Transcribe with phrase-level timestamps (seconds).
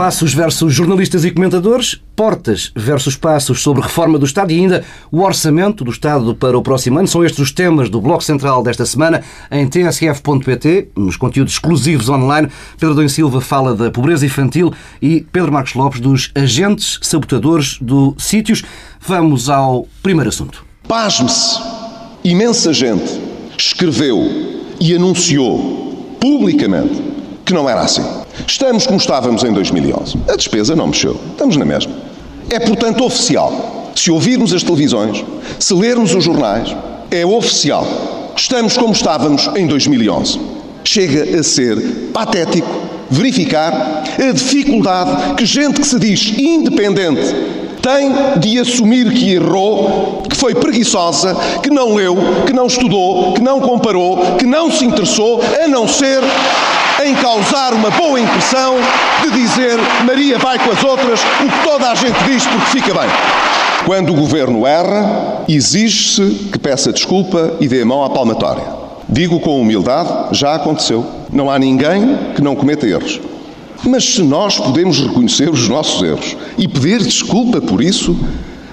[0.00, 4.82] Passos versus jornalistas e comentadores, portas versus passos sobre reforma do Estado e ainda
[5.12, 7.06] o orçamento do Estado para o próximo ano.
[7.06, 12.48] São estes os temas do Bloco Central desta semana em tsf.pt, nos conteúdos exclusivos online.
[12.78, 14.72] Pedro Dom Silva fala da pobreza infantil
[15.02, 18.64] e Pedro Marcos Lopes dos agentes sabotadores do Sítios.
[19.06, 20.64] Vamos ao primeiro assunto.
[20.88, 21.60] Pasme-se!
[22.24, 23.20] Imensa gente
[23.58, 24.18] escreveu
[24.80, 27.19] e anunciou publicamente
[27.50, 28.04] que não era assim.
[28.46, 30.18] Estamos como estávamos em 2011.
[30.28, 31.20] A despesa não mexeu.
[31.32, 31.92] Estamos na mesma.
[32.48, 33.92] É, portanto, oficial.
[33.94, 35.24] Se ouvirmos as televisões,
[35.58, 36.74] se lermos os jornais,
[37.10, 38.32] é oficial.
[38.36, 40.40] Estamos como estávamos em 2011.
[40.84, 42.68] Chega a ser patético
[43.10, 47.34] verificar a dificuldade que gente que se diz independente
[47.82, 53.40] tem de assumir que errou, que foi preguiçosa, que não leu, que não estudou, que
[53.40, 56.22] não comparou, que não se interessou, a não ser
[57.04, 58.76] em causar uma boa impressão
[59.22, 62.92] de dizer Maria vai com as outras o que toda a gente diz porque fica
[62.92, 63.08] bem.
[63.86, 68.89] Quando o governo erra, exige-se que peça desculpa e dê a mão à palmatória.
[69.12, 70.08] Digo com humildade,
[70.38, 71.04] já aconteceu.
[71.32, 73.20] Não há ninguém que não cometa erros.
[73.84, 78.16] Mas se nós podemos reconhecer os nossos erros e pedir desculpa por isso,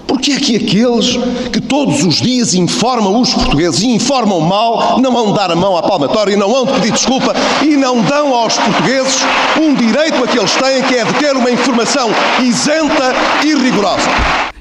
[0.06, 1.18] porque é que aqueles
[1.52, 5.76] que todos os dias informam os portugueses e informam mal não vão dar a mão
[5.76, 9.18] à palmatória e não vão pedir desculpa e não dão aos portugueses
[9.60, 12.10] um direito a que eles têm, que é de ter uma informação
[12.44, 14.10] isenta e rigorosa?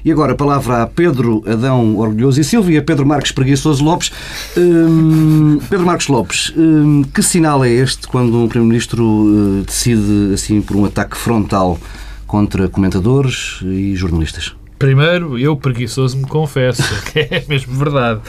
[0.07, 4.09] E agora a palavra a Pedro Adão Orgulhoso e Silvia, Pedro Marques Preguiçoso Lopes.
[4.57, 10.61] Hum, Pedro Marcos Lopes, hum, que sinal é este quando um Primeiro-Ministro uh, decide assim
[10.61, 11.77] por um ataque frontal
[12.25, 14.55] contra comentadores e jornalistas?
[14.79, 18.21] Primeiro, eu preguiçoso me confesso, que é mesmo verdade,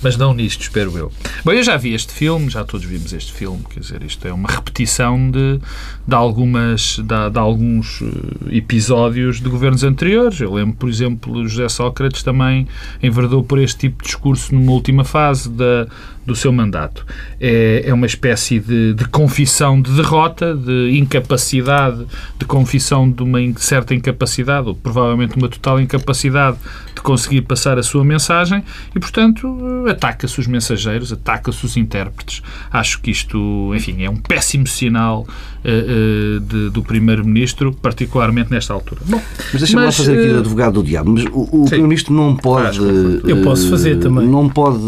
[0.00, 1.12] mas não nisto, espero eu.
[1.44, 4.32] Bom, eu já vi este filme, já todos vimos este filme, quer dizer, isto é
[4.32, 5.58] uma repetição de,
[6.06, 10.40] de, algumas, de, de alguns eh, episódios de governos anteriores.
[10.40, 12.68] Eu lembro, por exemplo, José Sócrates também
[13.02, 15.88] enverdou por este tipo de discurso numa última fase da,
[16.26, 17.06] do seu mandato.
[17.40, 22.04] É, é uma espécie de, de, confissão de derrota, de incapacidade,
[22.38, 26.58] de confissão de uma certa incapacidade, ou provavelmente uma total incapacidade
[26.94, 32.42] de conseguir passar a sua mensagem e, portanto, ataca-se os mensageiros, ataca-se os intérpretes.
[32.68, 38.74] Acho que isto, enfim, é um péssimo sinal uh, uh, de, do Primeiro-Ministro, particularmente nesta
[38.74, 39.02] altura.
[39.06, 39.22] Bom,
[39.52, 41.12] mas deixa-me lá fazer aqui uh, advogado do diabo.
[41.12, 42.80] Mas o, o Primeiro-Ministro não pode.
[43.24, 44.26] Eu posso fazer também.
[44.26, 44.82] Não pode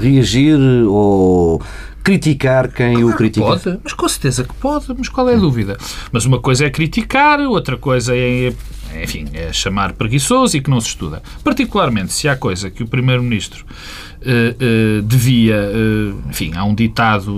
[0.00, 0.58] reagir
[0.88, 1.62] ou
[2.02, 3.46] criticar quem claro o critica?
[3.46, 5.76] Pode, mas com certeza que pode, mas qual é a dúvida?
[6.10, 8.52] Mas uma coisa é criticar, outra coisa é,
[9.02, 11.22] enfim, é chamar preguiçoso e que não se estuda.
[11.44, 17.36] Particularmente se há coisa que o Primeiro-Ministro uh, uh, devia, uh, enfim, há um ditado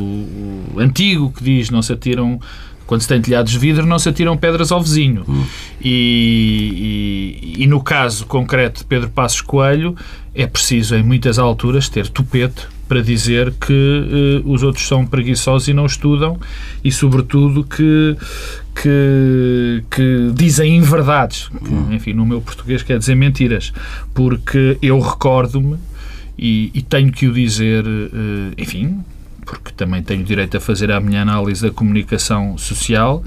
[0.77, 2.41] antigo que diz não se atiram
[2.87, 5.25] quando se tem telhados de vidro, não se atiram pedras ao vizinho.
[5.27, 5.45] Hum.
[5.81, 9.97] E, e, e, no caso concreto de Pedro Passos Coelho,
[10.35, 15.73] é preciso, em muitas alturas, ter tupete para dizer que os outros são preguiçosos e
[15.73, 16.39] não estudam
[16.85, 18.15] e, sobretudo, que,
[18.75, 21.49] que, que dizem inverdades.
[21.49, 23.73] Que, enfim, no meu português quer dizer mentiras.
[24.15, 25.77] Porque eu recordo-me
[26.39, 29.01] e, e, tenho que o dizer, uh, enfim,
[29.45, 33.23] porque também tenho direito a fazer a minha análise da comunicação social,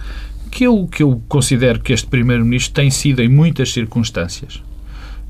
[0.50, 4.62] que eu, que eu considero que este Primeiro-Ministro tem sido, em muitas circunstâncias,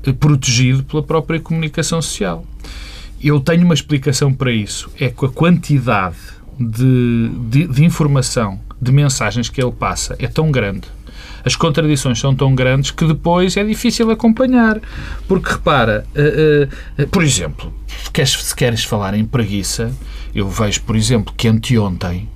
[0.04, 2.46] eh, protegido pela própria comunicação social.
[3.22, 4.88] Eu tenho uma explicação para isso.
[4.98, 6.16] É que a quantidade
[6.58, 10.88] de, de, de informação, de mensagens que ele passa é tão grande
[11.46, 14.80] as contradições são tão grandes que depois é difícil acompanhar.
[15.28, 17.72] Porque repara, uh, uh, por exemplo,
[18.12, 19.92] se queres falar em preguiça,
[20.34, 22.28] eu vejo, por exemplo, que anteontem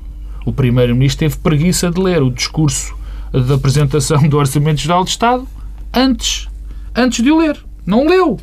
[0.46, 2.94] o Primeiro-Ministro teve preguiça de ler o discurso
[3.32, 5.46] da apresentação do Orçamento Geral de Estado
[5.92, 6.48] antes,
[6.94, 7.58] antes de o ler.
[7.84, 8.38] Não leu.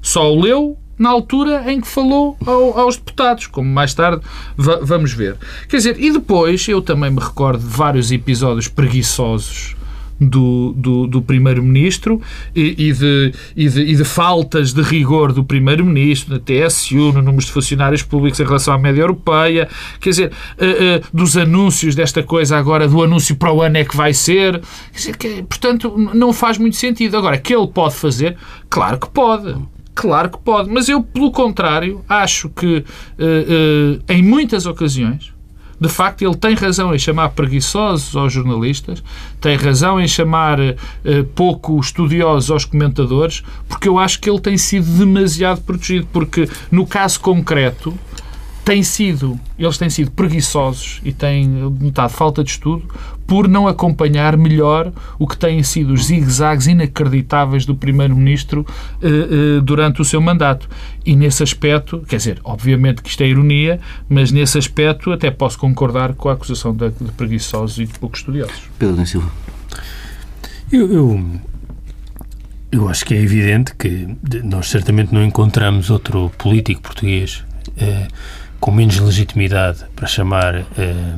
[0.00, 4.22] Só o leu na altura em que falou ao, aos deputados, como mais tarde
[4.56, 5.36] vamos ver.
[5.68, 9.76] Quer dizer, e depois eu também me recordo de vários episódios preguiçosos
[10.20, 12.20] do, do, do Primeiro-Ministro
[12.54, 17.22] e, e, de, e, de, e de faltas de rigor do Primeiro-Ministro, na TSU, no
[17.22, 19.68] número de funcionários públicos em relação à média europeia,
[20.00, 23.84] quer dizer, uh, uh, dos anúncios desta coisa agora, do anúncio para o ano é
[23.84, 24.60] que vai ser,
[24.92, 27.16] quer dizer, que, portanto, não faz muito sentido.
[27.16, 28.36] Agora, que ele pode fazer?
[28.68, 29.54] Claro que pode.
[29.98, 32.84] Claro que pode, mas eu, pelo contrário, acho que
[33.18, 35.32] uh, em muitas ocasiões
[35.80, 39.02] de facto, ele tem razão em chamar preguiçosos aos jornalistas,
[39.40, 40.74] tem razão em chamar uh,
[41.34, 46.08] pouco estudiosos aos comentadores, porque eu acho que ele tem sido demasiado protegido.
[46.12, 47.96] Porque, no caso concreto,
[48.68, 52.84] têm sido, eles têm sido preguiçosos e têm notado falta de estudo
[53.26, 58.66] por não acompanhar melhor o que têm sido os zigue-zagues inacreditáveis do Primeiro-Ministro
[59.00, 60.68] eh, eh, durante o seu mandato.
[61.04, 65.58] E nesse aspecto, quer dizer, obviamente que isto é ironia, mas nesse aspecto até posso
[65.58, 68.68] concordar com a acusação de, de preguiçosos e de pouco estudiosos.
[68.78, 69.30] Pedro Silva.
[70.70, 71.24] Eu, eu,
[72.70, 74.06] eu, acho que é evidente que
[74.44, 77.42] nós certamente não encontramos outro político português
[77.78, 78.08] eh,
[78.60, 81.14] com menos legitimidade para chamar eh,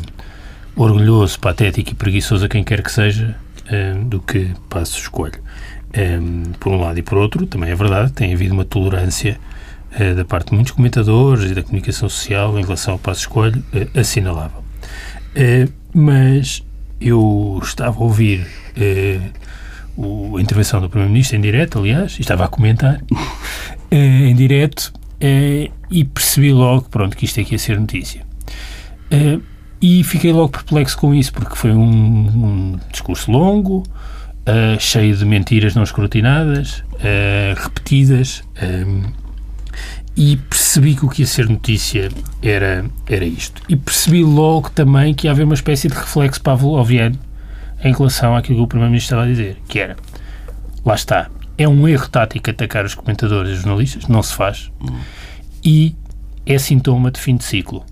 [0.76, 3.36] orgulhoso, patético e preguiçoso a quem quer que seja
[3.68, 5.40] eh, do que Passos Escolho.
[5.92, 6.18] Eh,
[6.58, 9.38] por um lado e por outro, também é verdade, tem havido uma tolerância
[10.16, 13.60] da parte de muitos comentadores e da comunicação social em relação ao Passos Escolho
[13.92, 14.62] assinalável.
[15.92, 16.64] Mas
[17.00, 18.46] eu estava a ouvir
[18.76, 23.02] a intervenção do Primeiro-Ministro em direto, aliás, e estava a comentar
[23.90, 28.22] em direto Uh, e percebi logo pronto, que isto aqui ia ser notícia.
[29.12, 29.42] Uh,
[29.82, 35.24] e fiquei logo perplexo com isso, porque foi um, um discurso longo, uh, cheio de
[35.24, 36.84] mentiras não escrutinadas,
[37.56, 38.42] repetidas,
[40.14, 42.10] e percebi que o que ia ser notícia
[42.42, 43.62] era, era isto.
[43.70, 47.18] E percebi logo também que ia haver uma espécie de reflexo pavloviano
[47.82, 49.96] em relação àquilo que o Primeiro-Ministro estava a dizer, que era,
[50.84, 51.30] lá está,
[51.62, 54.72] é um erro tático atacar os comentadores e os jornalistas, não se faz,
[55.62, 55.94] e
[56.46, 57.84] é sintoma de fim de ciclo.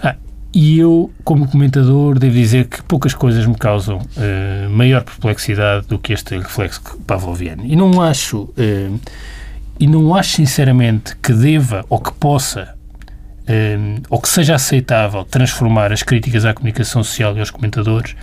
[0.00, 0.16] Ah,
[0.52, 6.00] e eu, como comentador, devo dizer que poucas coisas me causam uh, maior perplexidade do
[6.00, 7.64] que este reflexo pavloviano.
[7.64, 9.00] E não acho, uh,
[9.78, 12.74] e não acho sinceramente que deva ou que possa
[13.42, 18.16] uh, ou que seja aceitável transformar as críticas à comunicação social e aos comentadores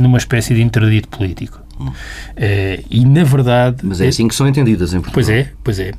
[0.00, 1.67] numa espécie de interdito político.
[1.78, 3.78] Uh, e, na verdade...
[3.82, 5.14] Mas é assim que são entendidas em Portugal.
[5.14, 5.92] Pois é, pois é.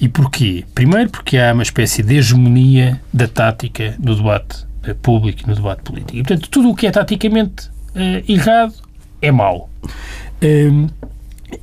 [0.00, 0.64] E porquê?
[0.74, 5.54] Primeiro porque há uma espécie de hegemonia da tática no debate uh, público e no
[5.54, 6.16] debate político.
[6.16, 8.74] E, portanto, tudo o que é taticamente uh, errado
[9.22, 9.70] é mau.
[10.40, 10.86] Ehm,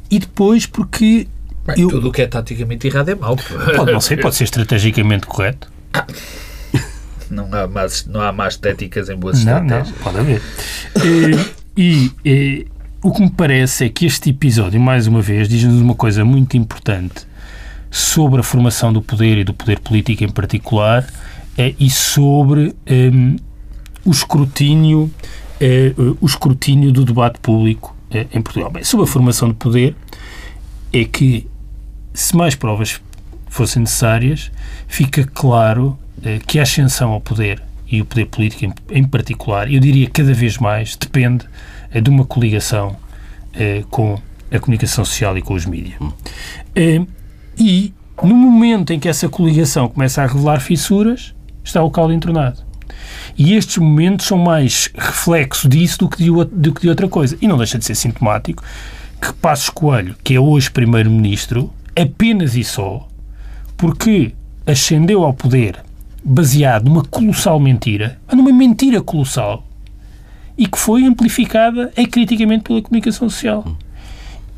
[0.10, 1.28] e depois porque...
[1.66, 1.90] Bem, eu...
[1.90, 3.36] Tudo o que é taticamente errado é mau.
[3.76, 5.70] Pode não ser, pode ser estrategicamente correto.
[7.30, 9.98] Não há más, não há más táticas em boas não, estratégias.
[9.98, 10.42] Não, pode haver.
[11.76, 12.68] e, e
[13.02, 16.58] o que me parece é que este episódio, mais uma vez, diz-nos uma coisa muito
[16.58, 17.28] importante
[17.92, 21.08] sobre a formação do poder e do poder político em particular
[21.58, 23.36] é, e sobre um,
[24.06, 25.12] o escrutínio
[25.60, 28.70] é, o escrutínio do debate público é, em Portugal.
[28.70, 29.96] Bem, sobre a formação do poder
[30.94, 31.48] é que
[32.14, 33.02] se mais provas
[33.50, 34.52] fossem necessárias,
[34.88, 35.98] fica claro
[36.48, 40.34] que a ascensão ao poder e o poder político em, em particular, eu diria cada
[40.34, 41.46] vez mais, depende
[41.92, 42.96] é de uma coligação
[43.54, 44.20] eh, com
[44.52, 45.98] a comunicação social e com os mídias.
[46.76, 47.02] Eh,
[47.58, 52.62] e, no momento em que essa coligação começa a revelar fissuras, está o caldo entornado.
[53.38, 57.38] E estes momentos são mais reflexo disso do que de, do que de outra coisa.
[57.42, 58.64] E não deixa de ser sintomático
[59.22, 63.08] que Passos Coelho, que é hoje Primeiro-Ministro, apenas e só
[63.76, 64.34] porque
[64.66, 65.84] ascendeu ao poder
[66.28, 69.66] baseado numa colossal mentira, numa mentira colossal,
[70.58, 73.66] e que foi amplificada criticamente pela comunicação social.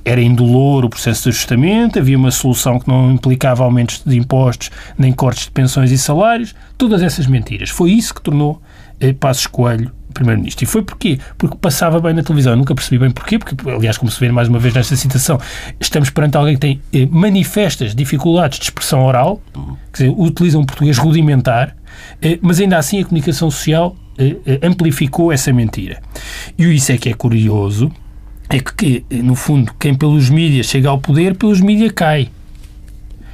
[0.04, 4.72] Era indolor o processo de ajustamento, havia uma solução que não implicava aumentos de impostos
[4.98, 7.70] nem cortes de pensões e salários, todas essas mentiras.
[7.70, 8.60] Foi isso que tornou
[9.00, 10.64] eh, Passos Coelho Primeiro-Ministro.
[10.64, 11.20] E foi porquê?
[11.38, 12.54] Porque passava bem na televisão.
[12.54, 15.40] Eu nunca percebi bem porquê, porque, aliás, como se vê mais uma vez nesta citação,
[15.80, 19.42] estamos perante alguém que tem eh, manifestas dificuldades de expressão oral,
[19.94, 21.76] quer dizer, utiliza um português rudimentar,
[22.22, 26.02] eh, mas ainda assim a comunicação social eh, eh, amplificou essa mentira.
[26.58, 27.92] E isso é que é curioso,
[28.50, 32.30] é que, no fundo, quem pelos mídias chega ao poder, pelos mídias cai.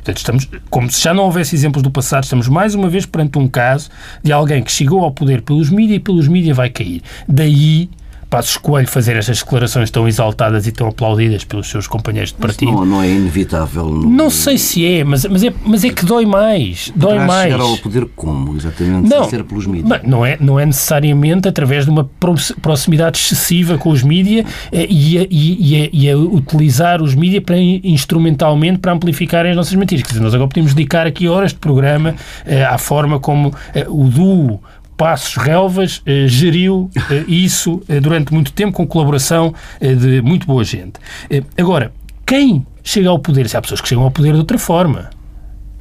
[0.06, 3.40] Portanto, estamos, como se já não houvesse exemplos do passado, estamos mais uma vez perante
[3.40, 3.90] um caso
[4.22, 7.02] de alguém que chegou ao poder pelos mídias e pelos mídias vai cair.
[7.28, 7.90] Daí
[8.30, 12.72] Passos Coelho fazer estas declarações tão exaltadas e tão aplaudidas pelos seus companheiros de partido.
[12.72, 13.86] Não, não, é inevitável.
[13.86, 14.10] No...
[14.10, 16.92] Não sei se é, mas, mas, é, mas é que dói mais.
[16.96, 17.52] Dói mais.
[17.52, 19.10] chegar ao poder como, exatamente?
[19.10, 20.02] Não, ser pelos mídias?
[20.04, 22.10] Não é, não é necessariamente através de uma
[22.62, 27.44] proximidade excessiva com os mídias eh, e, a, e, a, e a utilizar os mídias
[27.44, 30.04] para, instrumentalmente para amplificar as nossas mentiras.
[30.04, 32.16] Quer dizer, nós agora podemos dedicar aqui horas de programa
[32.46, 34.62] eh, à forma como eh, o duo
[34.98, 40.64] Passos Relvas eh, geriu eh, isso eh, durante muito tempo com colaboração de muito boa
[40.64, 40.94] gente.
[41.58, 41.92] Agora,
[42.26, 43.50] quem chega ao poder?
[43.50, 45.10] Se há pessoas que chegam ao poder de outra forma.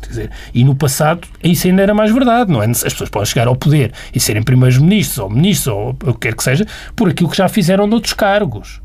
[0.06, 2.66] Dizer, e no passado isso ainda era mais verdade, não é?
[2.66, 6.28] As pessoas podem chegar ao poder e serem primeiros ministros ou ministros ou o que
[6.28, 8.82] quer que seja por aquilo que já fizeram noutros cargos.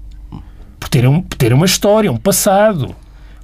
[0.80, 2.96] Por terem, por terem uma história, um passado.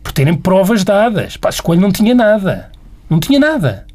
[0.02, 1.36] Por terem provas dadas.
[1.36, 2.72] Passos Coelho não tinha nada.
[3.10, 3.86] Não tinha nada.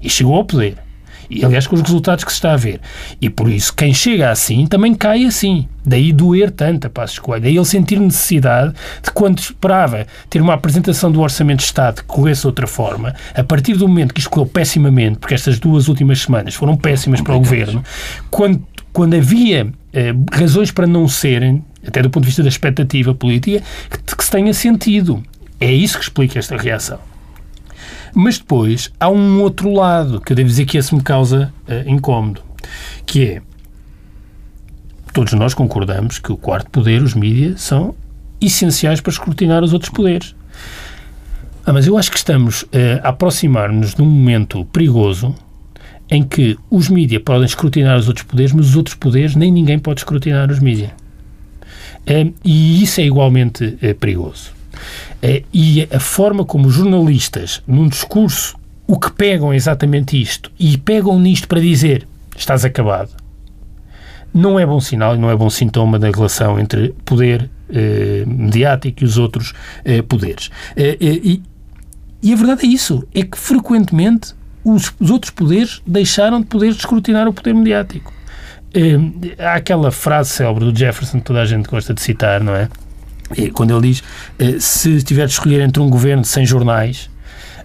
[0.00, 0.85] E chegou ao poder
[1.28, 2.80] E, aliás, com os resultados que se está a ver.
[3.20, 5.68] E por isso, quem chega assim também cai assim.
[5.84, 7.42] Daí doer tanto a Passos Coelho.
[7.42, 12.04] Daí ele sentir necessidade de, quando esperava ter uma apresentação do Orçamento de Estado que
[12.04, 16.20] corresse de outra forma, a partir do momento que escolheu pessimamente, porque estas duas últimas
[16.20, 17.84] semanas foram péssimas para o Governo,
[18.30, 23.14] quando, quando havia eh, razões para não serem, até do ponto de vista da expectativa
[23.14, 25.22] política, que, que se tenha sentido.
[25.60, 26.98] É isso que explica esta reação.
[28.18, 31.86] Mas depois há um outro lado que eu devo dizer que esse me causa uh,
[31.86, 32.40] incómodo,
[33.04, 33.42] que é
[35.12, 37.94] todos nós concordamos que o quarto poder, os mídias, são
[38.40, 40.34] essenciais para escrutinar os outros poderes.
[41.66, 42.68] Ah, mas eu acho que estamos uh,
[43.02, 45.34] a aproximar-nos de um momento perigoso
[46.10, 49.78] em que os mídias podem escrutinar os outros poderes, mas os outros poderes nem ninguém
[49.78, 50.90] pode escrutinar os mídias.
[52.08, 54.56] Uh, e isso é igualmente uh, perigoso.
[55.22, 58.56] Eh, e a forma como os jornalistas, num discurso,
[58.86, 62.06] o que pegam é exatamente isto e pegam nisto para dizer
[62.36, 63.10] estás acabado,
[64.32, 69.02] não é bom sinal e não é bom sintoma da relação entre poder eh, mediático
[69.02, 69.54] e os outros
[69.84, 70.50] eh, poderes.
[70.76, 71.42] Eh, eh e,
[72.22, 76.68] e, a verdade é isso, é que frequentemente os, os outros poderes deixaram de poder
[76.68, 78.12] escrutinar o poder mediático.
[78.74, 78.98] Eh,
[79.42, 82.68] há aquela frase célebre do Jefferson que toda a gente gosta de citar, não é?
[83.52, 84.02] Quando ele diz
[84.38, 87.10] eh, se tiver de escolher entre um governo sem jornais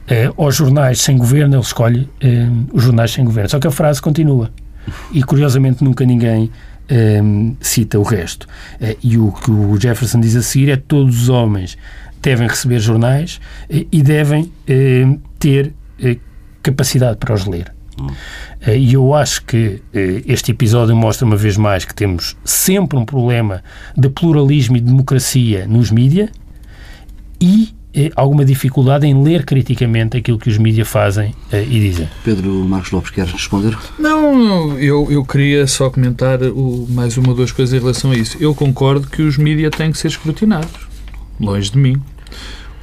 [0.08, 2.10] eh, ou jornais sem governo, ele escolhe
[2.74, 3.50] os jornais sem governo.
[3.50, 4.52] Só que a frase continua.
[5.12, 6.52] E curiosamente nunca ninguém
[7.62, 8.46] cita o resto.
[9.02, 11.78] e o que o Jefferson diz a seguir é todos os homens
[12.22, 13.40] devem receber jornais
[13.70, 14.52] e devem
[15.40, 15.74] ter
[16.62, 17.72] capacidade para os ler.
[18.62, 22.98] Eh, e eu acho que eh, este episódio mostra uma vez mais que temos sempre
[22.98, 23.64] um problema
[23.98, 26.30] de pluralismo e democracia nos mídias
[27.40, 32.10] e eh, alguma dificuldade em ler criticamente aquilo que os mídias fazem e dizem.
[32.24, 33.78] Pedro Marcos Lopes, quer responder?
[34.00, 38.16] Não, eu, eu queria só comentar o, mais uma ou duas coisas em relação a
[38.16, 38.38] isso.
[38.40, 40.88] Eu concordo que os mídias têm que ser escrutinados,
[41.40, 42.02] longe de mim.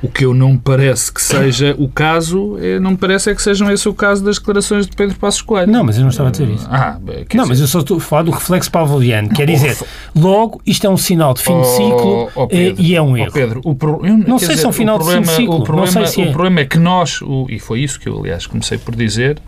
[0.01, 3.35] O que eu não me parece que seja o caso, é, não me parece é
[3.35, 5.71] que sejam esse o caso das declarações de Pedro Passos Coelho.
[5.71, 6.69] Não, mas eu não estava a dizer isso.
[6.71, 7.45] Ah, não, dizer...
[7.47, 9.29] mas eu só estou a falar do reflexo pavloviano.
[9.31, 9.77] Quer dizer,
[10.15, 13.17] logo, isto é um sinal de fim de oh, ciclo oh, Pedro, e é um
[13.17, 13.31] erro.
[13.31, 14.07] Oh, Pedro, o pro...
[14.07, 15.57] eu, não sei dizer, se é um final problema, de fim de ciclo.
[15.57, 16.25] O problema, se é.
[16.25, 17.47] o problema é que nós, o...
[17.49, 19.41] e foi isso que eu, aliás, comecei por dizer,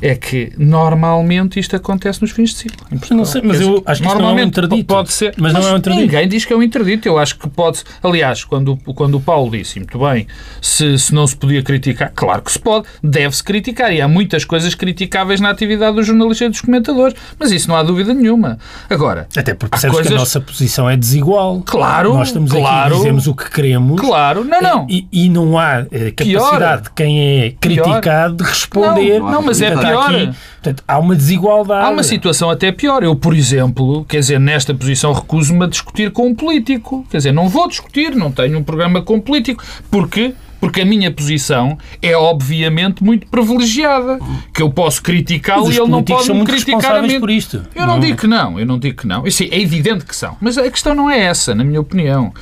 [0.00, 2.86] é que normalmente isto acontece nos fins de ciclo.
[3.10, 4.84] Não sei, mas eu acho que normalmente não é um interdito.
[4.84, 6.06] Pode ser, mas, mas, não é um interdito.
[6.06, 7.08] Ninguém diz que é um interdito.
[7.08, 7.82] Eu acho que pode.
[8.02, 10.26] Aliás, quando, quando o Paulo disse, muito bem,
[10.60, 13.92] se, se não se podia criticar, claro que se pode, deve-se criticar.
[13.92, 17.76] E há muitas coisas criticáveis na atividade dos jornalistas e dos comentadores, mas isso não
[17.76, 18.58] há dúvida nenhuma.
[18.88, 19.28] Agora.
[19.36, 20.10] Até porque percebes coisas...
[20.10, 21.62] que a nossa posição é desigual.
[21.64, 22.14] Claro.
[22.14, 24.00] Nós estamos claro, aqui dizemos o que queremos.
[24.00, 24.86] Claro, não, não.
[24.88, 28.44] E, e não há eh, capacidade pior, de quem é criticado pior.
[28.44, 29.18] de responder.
[29.20, 30.14] Não, não mas é pior.
[30.14, 30.30] Aqui,
[30.62, 31.86] portanto, há uma desigualdade.
[31.86, 33.02] Há uma situação até pior.
[33.02, 37.04] Eu, por exemplo, quer dizer, nesta posição recuso-me a discutir com um político.
[37.10, 40.84] Quer dizer, não vou discutir, não tenho um programa com um político, porque porque a
[40.84, 44.20] minha posição é obviamente muito privilegiada,
[44.54, 47.18] que eu posso criticá-lo e ele não pode me criticar a mim.
[47.18, 47.66] por isto.
[47.74, 49.26] Eu não, não, digo que não, eu não digo que não.
[49.26, 52.32] Isso é evidente que são, mas a questão não é essa, na minha opinião.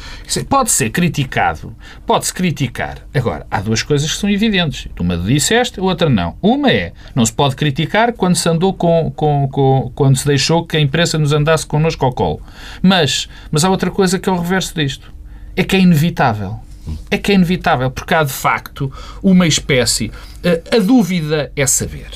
[0.51, 1.75] Pode ser criticado,
[2.07, 2.99] pode-se criticar.
[3.15, 4.87] Agora, há duas coisas que são evidentes.
[5.01, 6.37] Uma disseste, a outra não.
[6.43, 10.67] Uma é, não se pode criticar quando se andou com, com, com quando se deixou
[10.67, 12.43] que a imprensa nos andasse connosco ao colo.
[12.83, 15.11] Mas, mas há outra coisa que é o reverso disto.
[15.57, 16.61] É que é inevitável
[17.11, 18.93] é que é inevitável, porque há de facto
[19.23, 20.11] uma espécie.
[20.45, 22.11] A, a dúvida é saber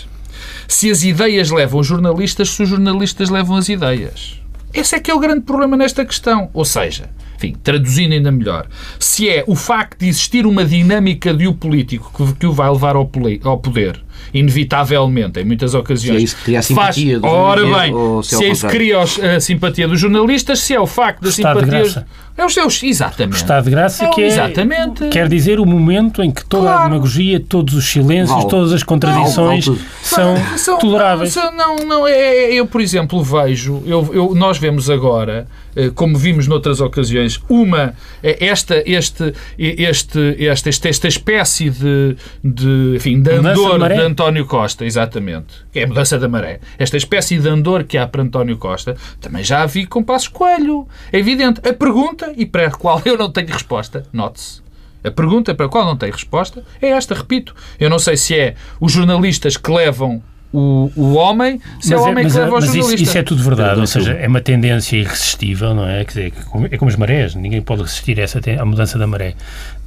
[0.68, 4.40] se as ideias levam os jornalistas, se os jornalistas levam as ideias.
[4.72, 6.50] Esse é que é o grande problema nesta questão.
[6.52, 8.66] Ou seja, enfim, traduzindo ainda melhor,
[8.98, 12.96] se é o facto de existir uma dinâmica de o político que, o vai levar
[12.96, 16.16] ao poder inevitavelmente, em muitas ocasiões.
[16.16, 17.32] Se é isso que cria a simpatia faz...
[17.32, 20.86] Ora bem, se, se é isso que cria a simpatia dos jornalistas, se é o
[20.86, 22.06] facto da simpatia.
[22.36, 23.34] É os seus, exatamente.
[23.34, 25.08] O estado de graça é, que é, exatamente.
[25.08, 26.80] quer dizer o momento em que toda claro.
[26.80, 29.64] a demagogia, todos os silêncios, todas as contradições
[30.02, 31.32] são, são, toleráveis.
[31.32, 35.92] São, não, não, é, é, eu, por exemplo, vejo, eu, eu, nós vemos agora, eh,
[35.94, 42.94] como vimos noutras ocasiões, uma, eh, esta, este, este, este, esta, esta espécie de, de,
[42.96, 46.60] enfim, de andor de António Costa, exatamente, é a mudança da maré.
[46.78, 50.28] Esta espécie de andor que há para António Costa, também já a vi com Passos
[50.28, 50.86] Coelho.
[51.12, 51.60] É evidente.
[51.68, 54.62] A pergunta e para a qual eu não tenho resposta, note-se.
[55.02, 57.54] A pergunta para a qual não tenho resposta é esta, repito.
[57.78, 60.22] Eu não sei se é os jornalistas que levam
[60.54, 62.94] o, o homem, se é mas é o homem é, que leva o jornalista.
[62.94, 66.04] Isso, isso, é tudo verdade, ou seja, é uma tendência irresistível, não é?
[66.04, 66.32] Quer dizer,
[66.70, 69.34] é como as marés, ninguém pode resistir a, essa, a mudança da maré.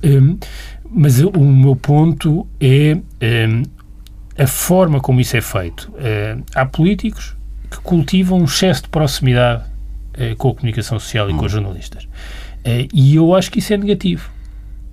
[0.03, 0.37] Hum,
[0.89, 2.97] mas o meu ponto é
[3.47, 3.63] hum,
[4.37, 5.91] a forma como isso é feito.
[5.91, 7.35] Uh, há políticos
[7.69, 12.03] que cultivam um excesso de proximidade uh, com a comunicação social e com os jornalistas.
[12.03, 14.29] Uh, e eu acho que isso é negativo.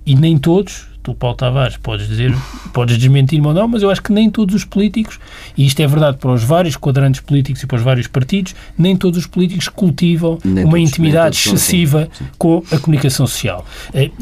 [0.05, 2.35] E nem todos, tu, Paulo Tavares, podes dizer,
[2.73, 5.19] podes desmentir-me ou não, mas eu acho que nem todos os políticos,
[5.55, 8.97] e isto é verdade para os vários quadrantes políticos e para os vários partidos, nem
[8.97, 12.25] todos os políticos cultivam nem uma todos, intimidade excessiva sim.
[12.39, 13.63] com a comunicação social.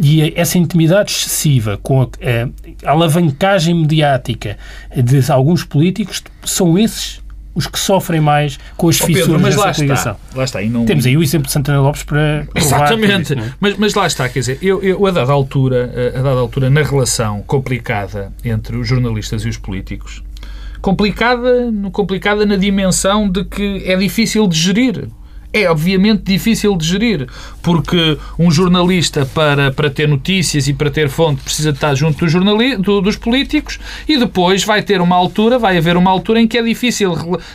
[0.02, 2.08] E essa intimidade excessiva com a,
[2.86, 4.58] a alavancagem mediática
[4.94, 7.23] de alguns políticos são esses
[7.56, 10.62] os que sofrem mais com as oh, fissuras mas lá está, lá está.
[10.62, 10.86] Não...
[10.86, 13.34] Temos aí o exemplo de Santana Lopes para Exatamente.
[13.34, 13.54] Isso, é?
[13.60, 16.82] mas, mas lá está, quer dizer, eu, eu, a, dada altura, a dada altura, na
[16.82, 20.24] relação complicada entre os jornalistas e os políticos,
[20.82, 25.08] complicada, complicada na dimensão de que é difícil de gerir
[25.54, 27.28] é obviamente difícil de gerir,
[27.62, 32.34] porque um jornalista, para, para ter notícias e para ter fonte, precisa estar junto dos,
[32.80, 33.80] do, dos políticos
[34.10, 37.14] e depois vai ter uma altura, vai haver uma altura em que é difícil,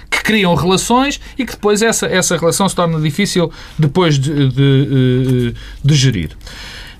[0.09, 4.53] que criam relações e que depois essa, essa relação se torna difícil depois de, de,
[4.53, 6.31] de, de gerir.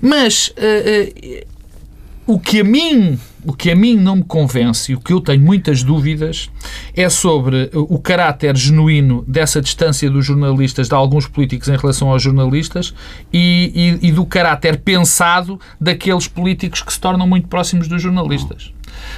[0.01, 4.95] Mas uh, uh, o que a mim o que a mim não me convence e
[4.95, 6.49] o que eu tenho muitas dúvidas
[6.93, 12.21] é sobre o caráter genuíno dessa distância dos jornalistas, de alguns políticos em relação aos
[12.21, 12.93] jornalistas
[13.31, 18.73] e, e, e do caráter pensado daqueles políticos que se tornam muito próximos dos jornalistas.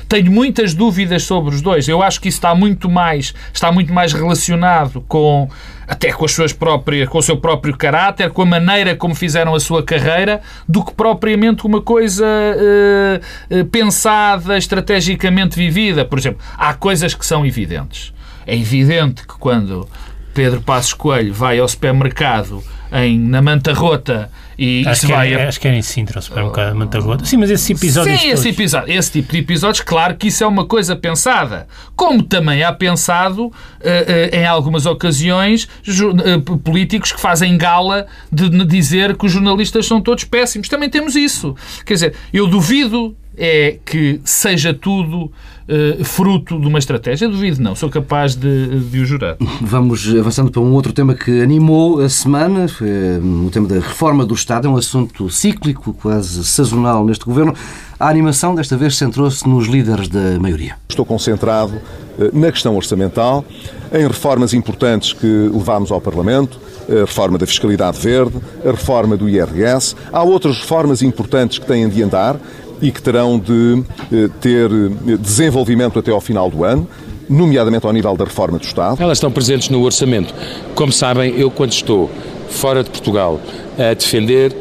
[0.07, 1.87] Tenho muitas dúvidas sobre os dois.
[1.87, 5.49] Eu acho que isso está muito mais, está muito mais relacionado com
[5.87, 9.53] até com as suas próprias, com o seu próprio caráter, com a maneira como fizeram
[9.53, 16.05] a sua carreira, do que propriamente uma coisa uh, pensada, estrategicamente vivida.
[16.05, 18.13] Por exemplo, há coisas que são evidentes.
[18.47, 19.85] É evidente que quando
[20.33, 24.31] Pedro Passos Coelho vai ao supermercado em, na Manta Rota
[24.63, 25.47] e acho, que vai é, a...
[25.47, 27.25] acho que era em Sintra, o supermercado Manta Rota.
[27.25, 28.15] Sim, mas esse episódio.
[28.15, 31.67] Sim, esse, episódio, esse tipo de episódios, claro que isso é uma coisa pensada.
[31.95, 38.49] Como também há pensado, uh, uh, em algumas ocasiões, uh, políticos que fazem gala de,
[38.49, 40.69] de dizer que os jornalistas são todos péssimos.
[40.69, 41.55] Também temos isso.
[41.83, 45.31] Quer dizer, eu duvido é que seja tudo
[45.71, 47.27] uh, fruto de uma estratégia?
[47.27, 49.37] Duvido não, sou capaz de, de o jurar.
[49.61, 54.25] Vamos avançando para um outro tema que animou a semana, hum, o tema da reforma
[54.25, 57.53] do Estado, é um assunto cíclico, quase sazonal neste governo.
[57.99, 60.75] A animação desta vez centrou-se nos líderes da maioria.
[60.89, 61.79] Estou concentrado
[62.19, 63.45] eh, na questão orçamental,
[63.93, 68.33] em reformas importantes que levámos ao Parlamento, a reforma da fiscalidade verde,
[68.65, 69.95] a reforma do IRS.
[70.11, 72.37] Há outras reformas importantes que têm de andar
[72.81, 76.87] e que terão de eh, ter eh, desenvolvimento até ao final do ano
[77.29, 79.01] nomeadamente ao nível da reforma do Estado.
[79.01, 80.33] Elas estão presentes no orçamento.
[80.75, 82.11] Como sabem, eu quando estou
[82.49, 83.39] fora de Portugal
[83.79, 84.53] a defender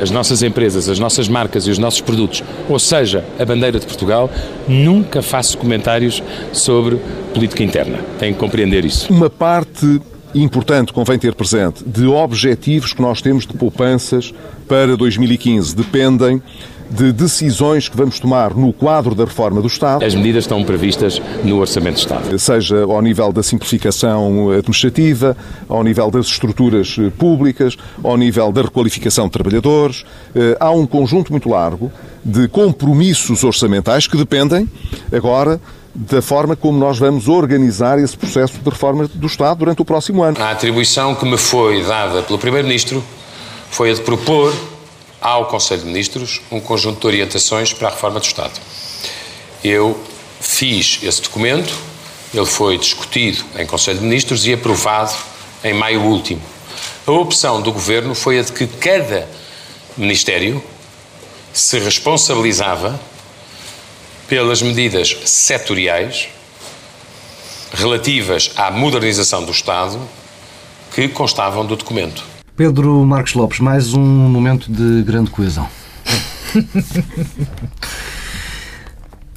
[0.00, 3.86] as nossas empresas, as nossas marcas e os nossos produtos, ou seja, a bandeira de
[3.86, 4.30] Portugal,
[4.68, 6.98] nunca faço comentários sobre
[7.32, 8.00] política interna.
[8.18, 9.12] Tem que compreender isso.
[9.12, 10.00] Uma parte
[10.34, 14.34] importante, convém ter presente, de objetivos que nós temos de poupanças
[14.68, 16.42] para 2015 dependem
[16.90, 20.04] de decisões que vamos tomar no quadro da reforma do Estado.
[20.04, 22.38] As medidas estão previstas no Orçamento de Estado.
[22.38, 25.36] Seja ao nível da simplificação administrativa,
[25.68, 30.04] ao nível das estruturas eh, públicas, ao nível da requalificação de trabalhadores.
[30.34, 31.90] Eh, há um conjunto muito largo
[32.24, 34.68] de compromissos orçamentais que dependem
[35.12, 35.60] agora
[35.94, 40.22] da forma como nós vamos organizar esse processo de reforma do Estado durante o próximo
[40.22, 40.36] ano.
[40.40, 43.02] A atribuição que me foi dada pelo Primeiro-Ministro
[43.70, 44.52] foi a de propor
[45.26, 48.60] ao Conselho de Ministros um conjunto de orientações para a reforma do Estado.
[49.64, 50.00] Eu
[50.40, 51.76] fiz esse documento,
[52.32, 55.12] ele foi discutido em Conselho de Ministros e aprovado
[55.64, 56.40] em maio último.
[57.04, 59.28] A opção do Governo foi a de que cada
[59.96, 60.62] Ministério
[61.52, 63.00] se responsabilizava
[64.28, 66.28] pelas medidas setoriais
[67.72, 69.98] relativas à modernização do Estado
[70.94, 72.35] que constavam do documento.
[72.56, 75.68] Pedro Marcos Lopes, mais um momento de grande coesão.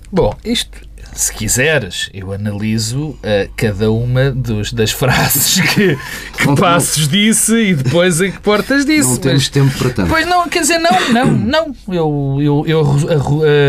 [0.09, 0.79] Bom, isto,
[1.13, 3.19] se quiseres, eu analiso uh,
[3.57, 5.97] cada uma dos, das frases que,
[6.37, 9.09] que Passos disse e depois a que Portas disse.
[9.09, 10.09] Não temos mas, tempo para tanto.
[10.09, 11.75] Pois não, quer dizer, não, não, não.
[11.89, 12.85] Eu, eu, eu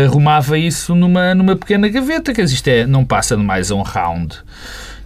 [0.05, 3.81] arrumava isso numa, numa pequena gaveta, quer dizer, isto é, não passa de mais um
[3.81, 4.33] round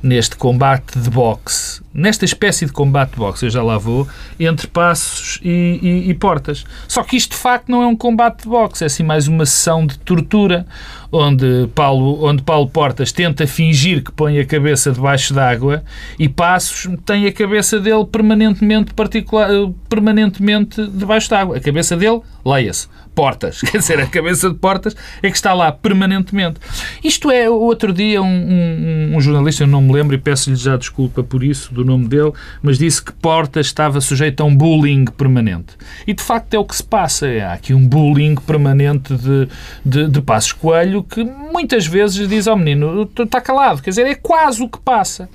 [0.06, 4.08] neste combate de boxe, nesta espécie de combate de boxe, eu já lá vou,
[4.40, 6.64] entre passos e, e, e, portas.
[6.88, 9.48] Só que isto de facto não é um combate de boxe, é assim mais uma
[9.48, 10.68] sessão de tortura
[11.16, 15.84] onde Paulo, onde Paulo Portas tenta fingir que põe a cabeça debaixo d'água
[16.20, 19.50] e Passos tem a cabeça dele permanentemente, particular,
[19.88, 21.58] permanentemente debaixo d'água.
[21.58, 23.62] A cabeça dele, leia-se, Portas.
[23.64, 26.60] Quer dizer, a cabeça de Portas é que está lá permanentemente.
[27.04, 30.76] Isto é, outro dia, um, um, um jornalista, eu não me lembro e peço-lhe já
[30.76, 35.06] desculpa por isso, do nome dele, mas disse que Portas estava sujeito a um bullying
[35.06, 35.74] permanente.
[36.06, 37.26] E de facto é o que se passa.
[37.28, 39.48] Há aqui um bullying permanente de,
[39.86, 43.82] de, de Passos Coelho que muitas vezes diz ao menino: está calado.
[43.82, 45.30] Quer dizer, é quase o que passa.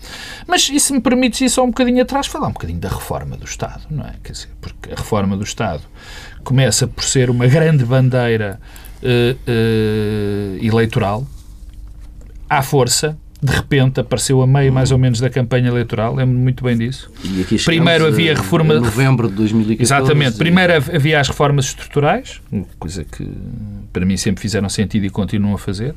[0.46, 3.36] Mas, e se me permites ir só um bocadinho atrás, falar um bocadinho da reforma
[3.36, 4.14] do Estado, não é?
[4.22, 5.82] Quer dizer, porque a reforma do Estado
[6.44, 8.60] começa por ser uma grande bandeira
[9.02, 11.26] uh, uh, eleitoral,
[12.48, 16.62] à força, de repente apareceu a meio mais ou menos da campanha eleitoral, lembro-me muito
[16.62, 17.10] bem disso.
[17.64, 18.74] Primeiro havia a reforma.
[18.74, 19.82] Em novembro de 2014.
[19.82, 20.36] Exatamente.
[20.36, 22.40] Primeiro havia as reformas estruturais,
[22.78, 23.26] coisa que
[23.92, 25.94] para mim sempre fizeram sentido e continuam a fazer.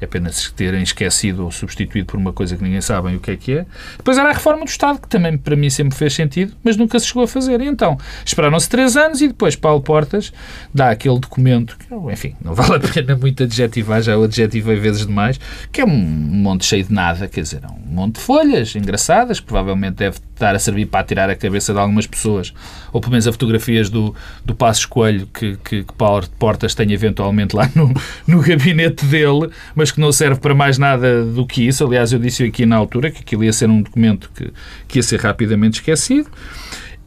[0.00, 3.36] É apenas terem esquecido ou substituído por uma coisa que ninguém sabe o que é
[3.36, 3.66] que é.
[3.96, 6.98] Depois era a reforma do Estado, que também para mim sempre fez sentido, mas nunca
[6.98, 7.60] se chegou a fazer.
[7.60, 10.32] E então, esperaram-se três anos e depois Paulo Portas
[10.74, 15.06] dá aquele documento, que, enfim, não vale a pena muito adjetivar, já o adjetivei vezes
[15.06, 15.38] demais,
[15.70, 19.40] que é um monte cheio de nada, quer dizer, é um monte de folhas engraçadas,
[19.40, 22.52] provavelmente deve estar a servir para tirar a cabeça de algumas pessoas,
[22.92, 24.14] ou pelo menos a fotografias do,
[24.44, 27.92] do Passo Coelho que, que, que Paulo Portas tem eventualmente lá no,
[28.26, 31.84] no gabinete dele, mas que não serve para mais nada do que isso.
[31.86, 34.52] Aliás, eu disse aqui na altura que aquilo ia ser um documento que,
[34.88, 36.30] que ia ser rapidamente esquecido.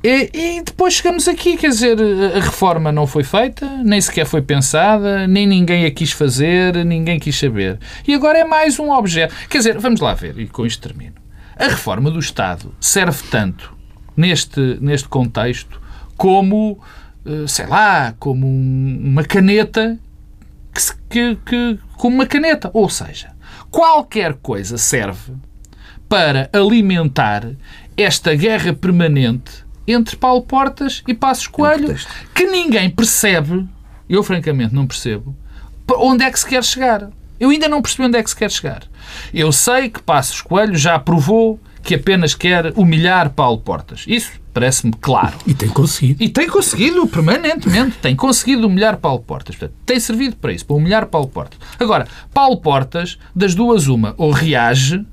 [0.04, 1.98] E, e, depois chegamos aqui, quer dizer,
[2.36, 7.20] a reforma não foi feita, nem sequer foi pensada, nem ninguém a quis fazer, ninguém
[7.20, 7.80] quis saber.
[8.08, 9.34] E agora é mais um objeto.
[9.50, 11.16] Quer dizer, vamos lá ver, e com isto termino.
[11.58, 13.76] A reforma do Estado serve tanto
[14.16, 15.82] neste, neste contexto
[16.16, 16.80] como,
[17.26, 19.98] eh, sei lá, como uma caneta
[21.10, 22.70] que, que, como uma caneta.
[22.74, 23.32] Ou seja,
[23.72, 25.34] qualquer coisa serve
[26.08, 27.50] para alimentar
[27.98, 31.96] esta guerra permanente entre Paulo Portas e Passos Coelho,
[32.34, 33.68] que ninguém percebe,
[34.10, 35.36] eu francamente não percebo,
[35.98, 37.10] onde é que se quer chegar.
[37.40, 38.84] Eu ainda não percebi onde é que se quer chegar.
[39.34, 44.06] Eu sei que Passos Coelho já provou que apenas quer humilhar Paulo Portas.
[44.08, 45.38] Isso parece-me claro.
[45.46, 46.24] E tem conseguido.
[46.24, 47.98] E tem conseguido permanentemente.
[48.02, 49.56] Tem conseguido humilhar Paulo Portas.
[49.56, 51.60] Portanto, tem servido para isso, para humilhar Paulo Portas.
[51.80, 55.06] Agora, Paulo Portas, das duas, uma, ou reage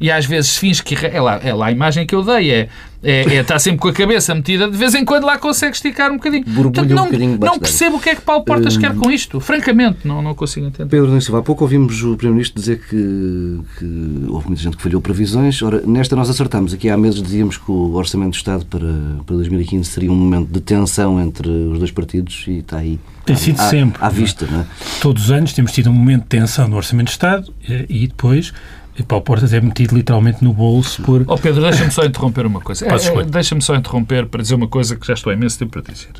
[0.00, 0.94] e às vezes finge que.
[0.94, 2.68] É lá, é lá a imagem que eu dei, é,
[3.02, 6.10] é, é está sempre com a cabeça metida, de vez em quando lá consegue esticar
[6.10, 6.44] um bocadinho.
[6.44, 9.10] Portanto, não, um bocadinho não percebo o que é que Paulo Portas hum, quer com
[9.10, 9.40] isto.
[9.40, 10.88] Francamente, não, não consigo entender.
[10.88, 15.00] Pedro Silva, há pouco ouvimos o Primeiro-Ministro dizer que, que, houve muita gente que falhou
[15.00, 15.60] previsões.
[15.62, 16.72] Ora, nesta nós acertamos.
[16.72, 18.88] Aqui há meses dizíamos que o Orçamento do Estado para,
[19.26, 23.00] para 2015 seria um momento de tensão entre os dois partidos e está aí.
[23.24, 24.04] Tem sido à, sempre.
[24.04, 24.66] À vista, não é?
[25.00, 28.06] Todos os anos temos tido um momento de tensão no Orçamento do Estado eh, e
[28.06, 28.52] depois
[28.98, 31.24] e Paulo Portas é metido literalmente no bolso por.
[31.26, 32.86] Oh Pedro, deixa-me só interromper uma coisa.
[32.86, 35.72] É, é, deixa-me só interromper para dizer uma coisa que já estou há imenso tempo
[35.72, 36.12] para dizer.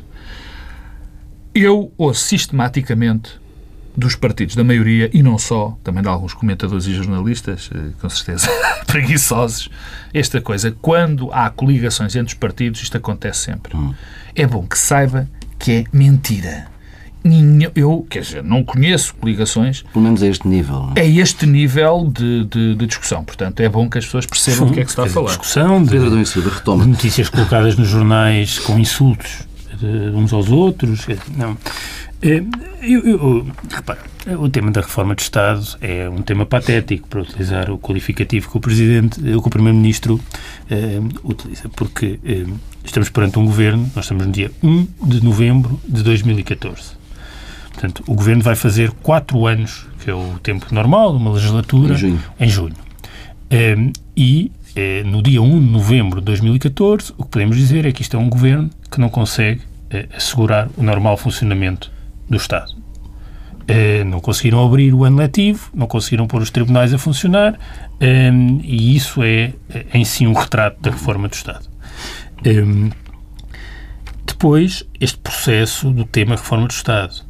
[1.53, 3.43] Eu ouço sistematicamente
[3.95, 8.09] dos partidos da maioria, e não só, também de alguns comentadores e jornalistas, eh, com
[8.09, 8.49] certeza
[8.87, 9.69] preguiçosos,
[10.11, 10.75] esta coisa.
[10.81, 13.77] Quando há coligações entre os partidos, isto acontece sempre.
[13.77, 13.93] Hum.
[14.35, 16.72] É bom que saiba que é mentira
[17.75, 19.83] eu, quer dizer, não conheço coligações.
[19.93, 20.89] Pelo menos a este nível.
[20.95, 23.23] É este nível de, de, de, discussão.
[23.23, 25.27] Portanto, é bom que as pessoas percebam do que é que se está a falar.
[25.27, 29.47] Discussão de, de notícias colocadas nos jornais com insultos
[30.15, 31.05] uns aos outros.
[31.35, 31.57] Não.
[32.21, 32.41] É,
[32.81, 33.99] eu, eu, repara,
[34.39, 38.57] o tema da reforma de Estado é um tema patético, para utilizar o qualificativo que
[38.57, 40.19] o Presidente, que o Primeiro-Ministro
[40.69, 42.45] eh, utiliza, porque eh,
[42.85, 47.02] estamos perante um governo, nós estamos no dia 1 de novembro de 2014
[47.73, 51.95] Portanto, o Governo vai fazer quatro anos, que é o tempo normal de uma legislatura,
[51.95, 52.23] em junho.
[52.39, 52.75] Em junho.
[53.51, 57.85] Um, ehm, e eh, no dia 1 de novembro de 2014, o que podemos dizer
[57.85, 61.91] é que isto é um Governo que não consegue eh, assegurar o normal funcionamento
[62.29, 62.71] do Estado.
[63.63, 67.57] Uh, não conseguiram abrir o ano letivo, não conseguiram pôr os tribunais a funcionar,
[68.01, 69.53] ehm, e isso é,
[69.93, 71.65] em si, um retrato da reforma do Estado.
[72.43, 72.89] Ehm,
[74.25, 77.23] depois, este processo do tema reforma do Estado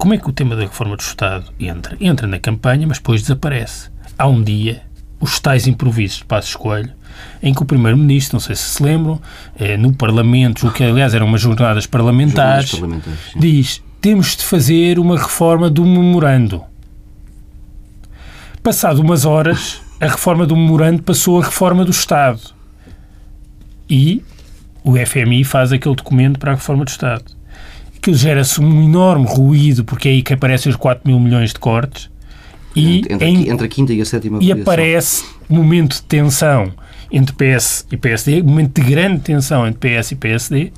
[0.00, 1.94] como é que o tema da reforma do Estado entra?
[2.00, 3.90] Entra na campanha, mas depois desaparece.
[4.18, 4.80] Há um dia,
[5.20, 6.90] os tais improvisos de Passos Coelho,
[7.42, 9.20] em que o Primeiro-Ministro, não sei se se lembram,
[9.58, 14.98] é, no Parlamento, o que aliás eram umas jornadas parlamentares, parlamentares diz temos de fazer
[14.98, 16.64] uma reforma do memorando.
[18.62, 22.40] Passado umas horas, a reforma do memorando passou a reforma do Estado.
[23.86, 24.24] E
[24.82, 27.38] o FMI faz aquele documento para a reforma do Estado.
[28.00, 31.58] Que gera-se um enorme ruído, porque é aí que aparecem os 4 mil milhões de
[31.58, 32.10] cortes.
[32.74, 36.72] E entre, em, entre a quinta e a sétima E aparece um momento de tensão
[37.10, 40.72] entre PS e PSD, momento de grande tensão entre PS e PSD,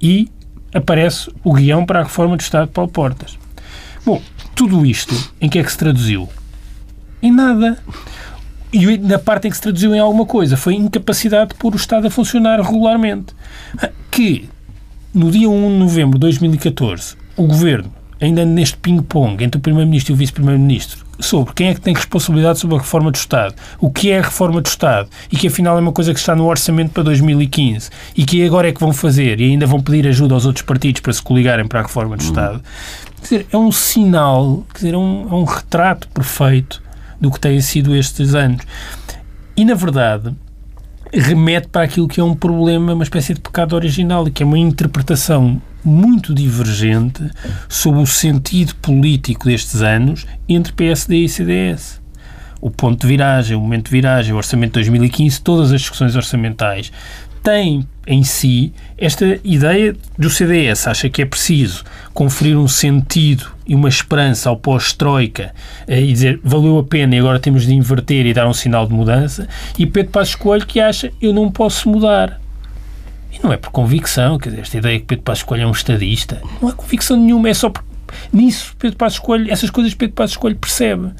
[0.00, 0.28] e
[0.72, 3.36] aparece o guião para a reforma do Estado de Paulo Portas.
[4.06, 4.22] Bom,
[4.54, 6.28] tudo isto em que é que se traduziu?
[7.20, 7.78] Em nada.
[8.72, 11.76] E na parte em que se traduziu em alguma coisa foi incapacidade de pôr o
[11.76, 13.34] Estado a funcionar regularmente.
[14.10, 14.48] Que
[15.14, 17.90] no dia 1 de novembro de 2014 o Governo,
[18.20, 22.58] ainda neste ping-pong entre o Primeiro-Ministro e o Vice-Primeiro-Ministro, sobre quem é que tem responsabilidade
[22.58, 25.78] sobre a reforma do Estado, o que é a reforma do Estado e que afinal
[25.78, 28.92] é uma coisa que está no orçamento para 2015 e que agora é que vão
[28.92, 32.16] fazer e ainda vão pedir ajuda aos outros partidos para se coligarem para a reforma
[32.16, 32.62] do Estado.
[33.16, 36.82] Quer dizer, é um sinal, quer dizer, é um, é um retrato perfeito
[37.20, 38.62] do que têm sido estes anos.
[39.56, 40.34] E, na verdade,
[41.12, 44.46] remete para aquilo que é um problema, uma espécie de pecado original, e que é
[44.46, 47.22] uma interpretação muito divergente
[47.68, 52.00] sobre o sentido político destes anos entre PSD e CDS.
[52.60, 56.16] O ponto de viragem, o momento de viragem, o orçamento de 2015, todas as discussões
[56.16, 56.90] orçamentais
[57.42, 60.86] têm em si esta ideia do CDS.
[60.86, 65.54] Acha que é preciso conferir um sentido e uma esperança ao pós-Troika
[65.86, 68.86] eh, e dizer valeu a pena e agora temos de inverter e dar um sinal
[68.86, 69.46] de mudança.
[69.78, 72.40] E Pedro Passos Coelho que acha eu não posso mudar.
[73.32, 75.72] E não é por convicção, quer dizer, esta ideia que Pedro Passos Coelho é um
[75.72, 77.84] estadista, não é convicção nenhuma, é só por
[78.32, 81.10] nisso Pedro Passos Coelho, essas coisas Pedro Passos Coelho percebe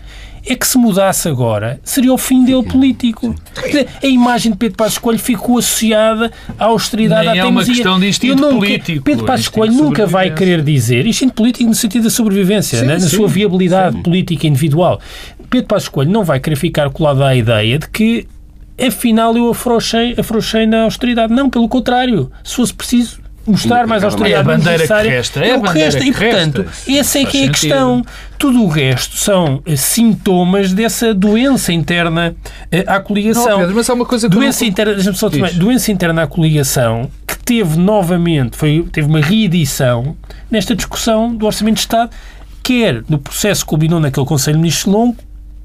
[0.48, 3.34] é que se mudasse agora, seria o fim dele político.
[4.02, 8.00] A imagem de Pedro Passos Coelho ficou associada à austeridade, Nem à é uma questão
[8.00, 9.04] de instinto nunca, político.
[9.04, 12.94] Pedro Passos Coelho nunca vai querer dizer instinto político no sentido da sobrevivência, sim, né?
[12.94, 14.02] na sim, sua viabilidade sim.
[14.02, 15.00] política individual.
[15.50, 18.26] Pedro Passos Coelho não vai querer ficar colado à ideia de que
[18.86, 21.32] afinal eu afrouxei, afrouxei na austeridade.
[21.32, 22.30] Não, pelo contrário.
[22.44, 25.10] Se fosse preciso, mostrar mais austeridade é a bandeira necessária.
[25.10, 26.04] Que resta, é, é o que resta.
[26.04, 28.04] E, portanto, essa é que é a questão.
[28.38, 32.36] Tudo o resto são eh, sintomas dessa doença interna
[32.70, 33.48] eh, à coligação.
[33.48, 34.70] Não, Pedro, mas há uma coisa que doença, não...
[34.70, 40.16] interna, só tomar, doença interna à coligação que teve novamente, foi, teve uma reedição
[40.48, 42.10] nesta discussão do Orçamento de Estado,
[42.62, 45.16] quer no processo que culminou naquele Conselho de Ministros longo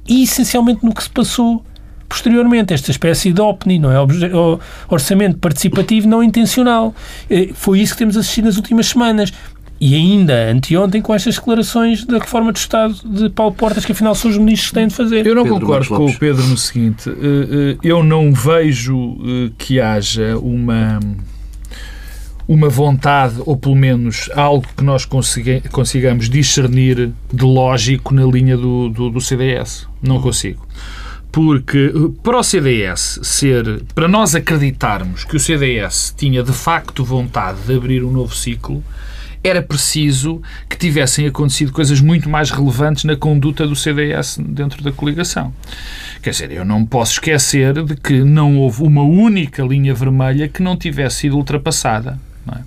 [0.07, 1.63] e essencialmente no que se passou
[2.13, 3.95] posteriormente, esta espécie de OPNI, não é?
[4.87, 6.93] Orçamento Participativo Não Intencional.
[7.27, 9.33] Eh, foi isso que temos assistido nas últimas semanas.
[9.81, 14.13] E ainda anteontem com estas declarações da reforma do Estado de Paulo Portas, que afinal
[14.13, 15.25] são os ministros que têm de fazer.
[15.25, 17.09] Eu não Pedro concordo com o Pedro no seguinte.
[17.09, 19.17] Eh, eh, eu não vejo
[19.57, 20.99] que haja uma
[22.45, 28.89] uma vontade, ou pelo menos algo que nós consigamos discernir de lógico na linha do,
[28.89, 29.87] do, do CDS.
[30.01, 30.61] Não consigo
[31.33, 37.03] porque uh, para o CDS ser, para nós acreditarmos que o CDS tinha de facto
[37.03, 38.83] vontade de abrir um novo ciclo,
[39.43, 44.91] era preciso que tivessem acontecido coisas muito mais relevantes na conduta do CDS dentro da
[44.91, 45.51] coligação.
[46.21, 50.61] Quer dizer, eu não posso esquecer de que não houve uma única linha vermelha que
[50.61, 52.19] não tivesse sido ultrapassada.
[52.45, 52.61] Não é?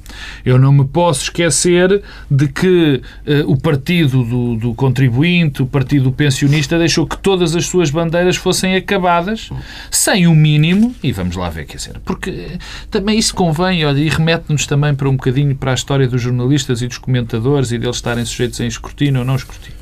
[0.44, 6.04] Eu não me posso esquecer de que uh, o partido do, do, contribuinte, o partido
[6.04, 9.50] do pensionista, deixou que todas as suas bandeiras fossem acabadas
[9.90, 12.58] sem o um mínimo, e vamos lá ver, quer dizer, porque
[12.90, 16.80] também isso convém olha, e remete-nos também para um bocadinho para a história dos jornalistas
[16.82, 19.75] e dos comentadores e deles estarem sujeitos a escrutínio ou não escrutínio.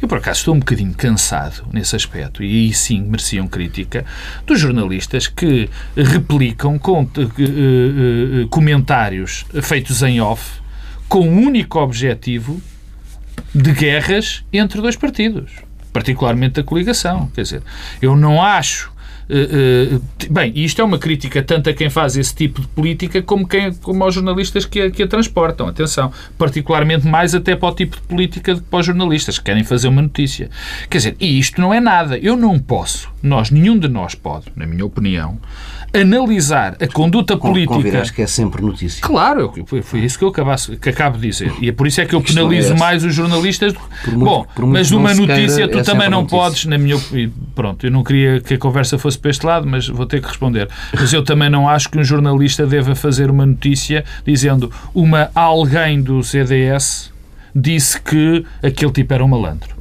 [0.00, 4.04] Eu, por acaso, estou um bocadinho cansado nesse aspecto, e aí sim mereciam crítica,
[4.46, 10.60] dos jornalistas que replicam com, uh, uh, comentários feitos em off
[11.08, 12.60] com o único objetivo
[13.54, 15.52] de guerras entre dois partidos,
[15.92, 17.30] particularmente da coligação.
[17.34, 17.62] Quer dizer,
[18.02, 18.93] eu não acho
[19.28, 23.22] Uh, uh, bem, isto é uma crítica tanto a quem faz esse tipo de política
[23.22, 25.66] como, quem, como aos jornalistas que a, que a transportam.
[25.68, 29.44] Atenção, particularmente mais até para o tipo de política do que para os jornalistas que
[29.44, 30.50] querem fazer uma notícia.
[30.90, 32.18] Quer dizer, e isto não é nada.
[32.18, 35.38] Eu não posso, nós, nenhum de nós pode, na minha opinião,
[35.94, 37.74] analisar a conduta política.
[37.74, 39.00] Convirás que é sempre notícia.
[39.00, 39.52] Claro,
[39.82, 41.52] foi, isso que eu acabasse, que acabo de dizer.
[41.60, 43.72] E é por isso é que eu penalizo é mais os jornalistas.
[44.06, 46.38] Muito, Bom, mas numa notícia tu é também não notícia.
[46.38, 46.98] podes, na minha
[47.54, 50.28] Pronto, eu não queria que a conversa fosse para este lado, mas vou ter que
[50.28, 50.68] responder.
[50.92, 56.02] Mas eu também não acho que um jornalista deva fazer uma notícia dizendo uma alguém
[56.02, 57.12] do CDS
[57.54, 59.74] disse que aquele tipo era um malandro.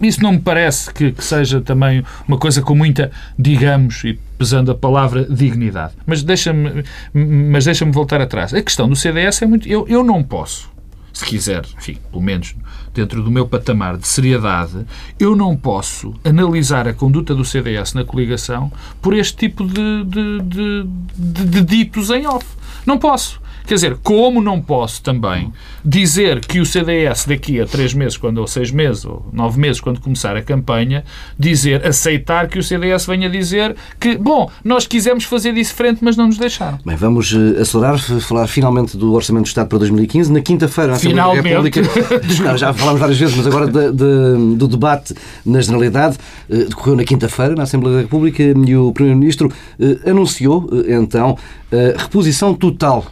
[0.00, 4.70] Isso não me parece que, que, seja também uma coisa com muita, digamos, e pesando
[4.70, 5.92] a palavra dignidade.
[6.06, 8.54] Mas deixa-me mas deixa voltar atrás.
[8.54, 9.68] A questão do CDS é muito.
[9.68, 10.70] Eu, eu não posso,
[11.12, 12.54] se quiser, enfim, pelo menos
[12.94, 14.84] dentro do meu patamar de seriedade,
[15.18, 20.40] eu não posso analisar a conduta do CDS na coligação por este tipo de, de,
[20.42, 22.46] de, de, ditos em off.
[22.86, 23.40] Não posso.
[23.66, 25.52] Quer dizer, como não posso também
[25.84, 29.80] dizer que o CDS daqui a três meses, quando ou seis meses, ou nove meses,
[29.80, 31.04] quando começar a campanha,
[31.38, 36.26] dizer, aceitar que o CDS venha dizer que, bom, nós quisemos fazer diferente, mas não
[36.26, 36.78] nos deixaram.
[36.84, 40.32] Bem, vamos uh, acelerar, falar finalmente do Orçamento do Estado para 2015.
[40.32, 41.82] Na quinta-feira, na Assembleia da República.
[42.56, 46.16] já falámos várias vezes, mas agora de, de, do debate na Generalidade,
[46.48, 51.36] uh, decorreu na quinta-feira, na Assembleia da República, e o Primeiro-Ministro uh, anunciou, então,
[51.72, 53.06] a reposição total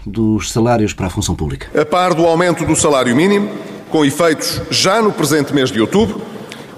[0.47, 1.69] salários para a função pública.
[1.79, 3.51] A par do aumento do salário mínimo,
[3.91, 6.21] com efeitos já no presente mês de outubro,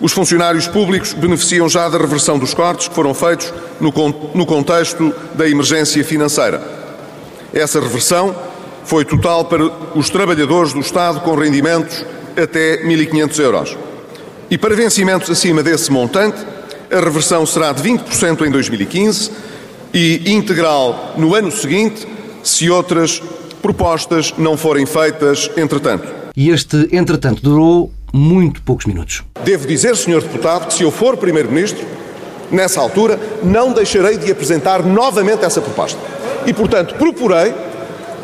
[0.00, 3.92] os funcionários públicos beneficiam já da reversão dos cortes que foram feitos no,
[4.34, 6.62] no contexto da emergência financeira.
[7.52, 8.34] Essa reversão
[8.84, 12.04] foi total para os trabalhadores do Estado com rendimentos
[12.36, 13.76] até 1.500 euros.
[14.50, 16.38] E para vencimentos acima desse montante,
[16.90, 19.30] a reversão será de 20% em 2015
[19.92, 22.06] e integral no ano seguinte,
[22.42, 23.22] se outras
[23.62, 26.06] propostas não forem feitas entretanto.
[26.36, 29.22] E este entretanto durou muito poucos minutos.
[29.44, 30.22] Devo dizer, Sr.
[30.22, 31.84] Deputado, que se eu for Primeiro-Ministro,
[32.50, 35.98] nessa altura, não deixarei de apresentar novamente essa proposta.
[36.46, 37.54] E, portanto, procurei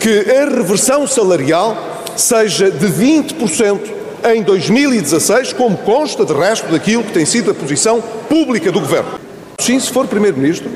[0.00, 1.76] que a reversão salarial
[2.16, 3.80] seja de 20%
[4.24, 9.20] em 2016, como consta de resto daquilo que tem sido a posição pública do Governo.
[9.60, 10.68] Sim, se for Primeiro-Ministro,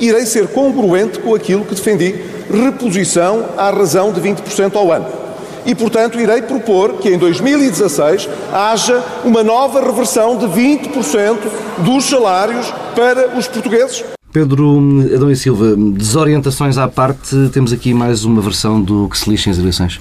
[0.00, 2.14] irei ser congruente com aquilo que defendi,
[2.50, 5.06] reposição à razão de 20% ao ano.
[5.66, 11.36] E, portanto, irei propor que em 2016 haja uma nova reversão de 20%
[11.78, 14.04] dos salários para os portugueses.
[14.32, 14.80] Pedro
[15.14, 19.50] Adão e Silva, desorientações à parte, temos aqui mais uma versão do que se lixa
[19.50, 19.98] as eleições.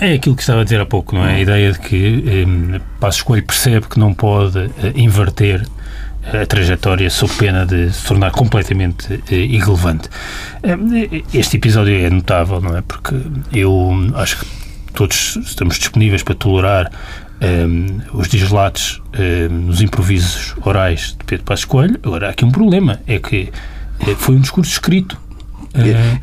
[0.00, 1.36] É aquilo que estava a dizer há pouco, não é?
[1.36, 5.66] A ideia de que eh, Passo Escolho percebe que não pode eh, inverter
[6.32, 10.08] a trajetória sob pena de se tornar completamente eh, irrelevante.
[10.62, 12.82] Eh, este episódio é notável, não é?
[12.82, 13.14] Porque
[13.52, 14.46] eu acho que
[14.92, 16.90] todos estamos disponíveis para tolerar
[17.40, 21.98] um, eh, os dislates um, nos improvisos orais de Pedro Passos Coelho.
[22.02, 23.50] Agora, há aqui um problema, é que
[24.18, 25.18] foi um discurso escrito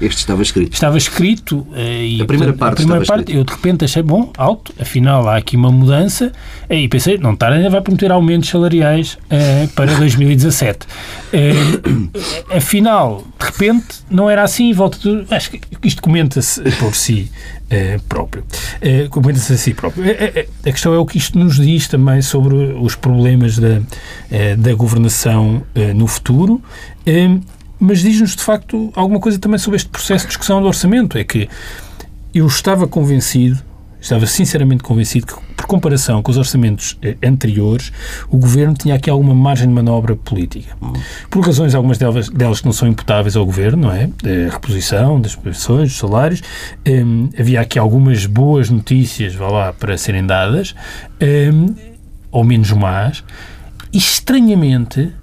[0.02, 0.74] este estava escrito.
[0.74, 1.65] Estava escrito.
[1.74, 5.28] Eh, e, a primeira parte, a primeira parte eu de repente achei, bom, alto, afinal
[5.28, 6.32] há aqui uma mudança.
[6.70, 10.86] E pensei, não, Tarana vai prometer aumentos salariais uh, para 2017.
[10.86, 10.89] Uh,
[11.34, 14.72] eh, afinal, de repente, não era assim.
[14.74, 14.98] Volta
[15.32, 17.30] acho que isto comenta-se por si
[18.08, 18.44] próprio.
[19.10, 20.04] comenta-se a si próprio.
[20.06, 23.82] a questão é o que isto nos diz também sobre os problemas da,
[24.58, 25.63] da governação
[25.96, 26.62] no futuro
[27.79, 31.17] mas diz-nos de facto alguma coisa também sobre este processo de discussão do orçamento.
[31.17, 31.49] É que
[32.33, 33.59] eu estava convencido,
[33.99, 37.91] estava sinceramente convencido que, por comparação com os orçamentos eh, anteriores,
[38.29, 40.75] o governo tinha aqui alguma margem de manobra política.
[41.29, 44.09] Por razões, algumas delas, delas que não são imputáveis ao governo, não é?
[44.47, 46.41] A reposição das pensões, dos salários.
[46.88, 50.75] Um, havia aqui algumas boas notícias, vá lá, para serem dadas,
[51.53, 51.73] um,
[52.31, 53.23] ou menos más.
[53.93, 55.13] E, estranhamente,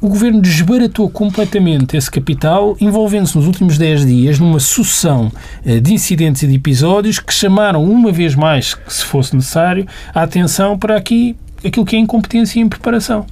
[0.00, 5.30] o governo desbaratou completamente esse capital, envolvendo-se nos últimos 10 dias numa sucessão
[5.64, 9.86] eh, de incidentes e de episódios que chamaram uma vez mais, que se fosse necessário,
[10.14, 13.26] a atenção para aqui aquilo que é incompetência e impreparação.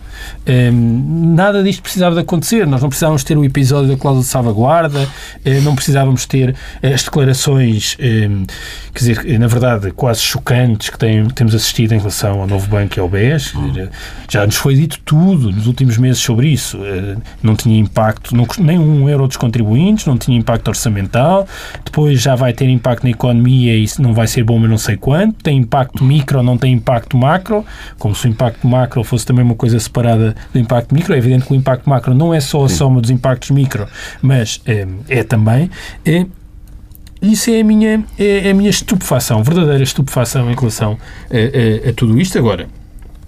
[0.47, 2.67] Um, nada disto precisava de acontecer.
[2.67, 6.95] Nós não precisávamos ter o episódio da cláusula de salvaguarda, uh, não precisávamos ter uh,
[6.95, 8.45] as declarações, um,
[8.93, 12.99] quer dizer, na verdade, quase chocantes que tem, temos assistido em relação ao novo banco
[12.99, 13.55] e ao BES.
[14.29, 16.79] Já nos foi dito tudo nos últimos meses sobre isso.
[17.43, 21.47] Não tinha impacto, não, nem um euro dos contribuintes, não tinha impacto orçamental.
[21.85, 24.79] Depois já vai ter impacto na economia e isso não vai ser bom, mas não
[24.79, 25.43] sei quanto.
[25.43, 27.65] Tem impacto micro, não tem impacto macro,
[27.99, 31.15] como se o impacto macro fosse também uma coisa separada do impacto micro.
[31.15, 33.87] É evidente que o impacto macro não é só a soma dos impactos micro,
[34.21, 35.71] mas é, é também.
[36.05, 36.27] É,
[37.21, 40.99] isso é a minha, é, a minha estupefação, verdadeira estupefação em relação
[41.31, 42.39] a, a, a tudo isto.
[42.39, 42.69] Agora,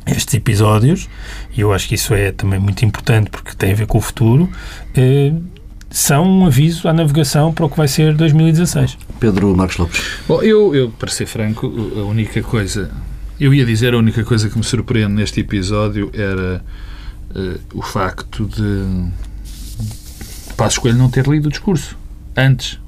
[0.07, 1.09] estes episódios,
[1.57, 4.01] e eu acho que isso é também muito importante porque tem a ver com o
[4.01, 4.49] futuro,
[4.95, 5.33] é,
[5.91, 8.97] são um aviso à navegação para o que vai ser 2016.
[9.19, 10.03] Pedro Marcos Lopes.
[10.27, 12.91] Bom, eu, eu para ser franco, a única coisa
[13.41, 16.63] eu ia dizer a única coisa que me surpreende neste episódio era
[17.31, 19.09] uh, o facto de
[20.57, 21.97] Passo Escolho não ter lido o discurso
[22.37, 22.79] antes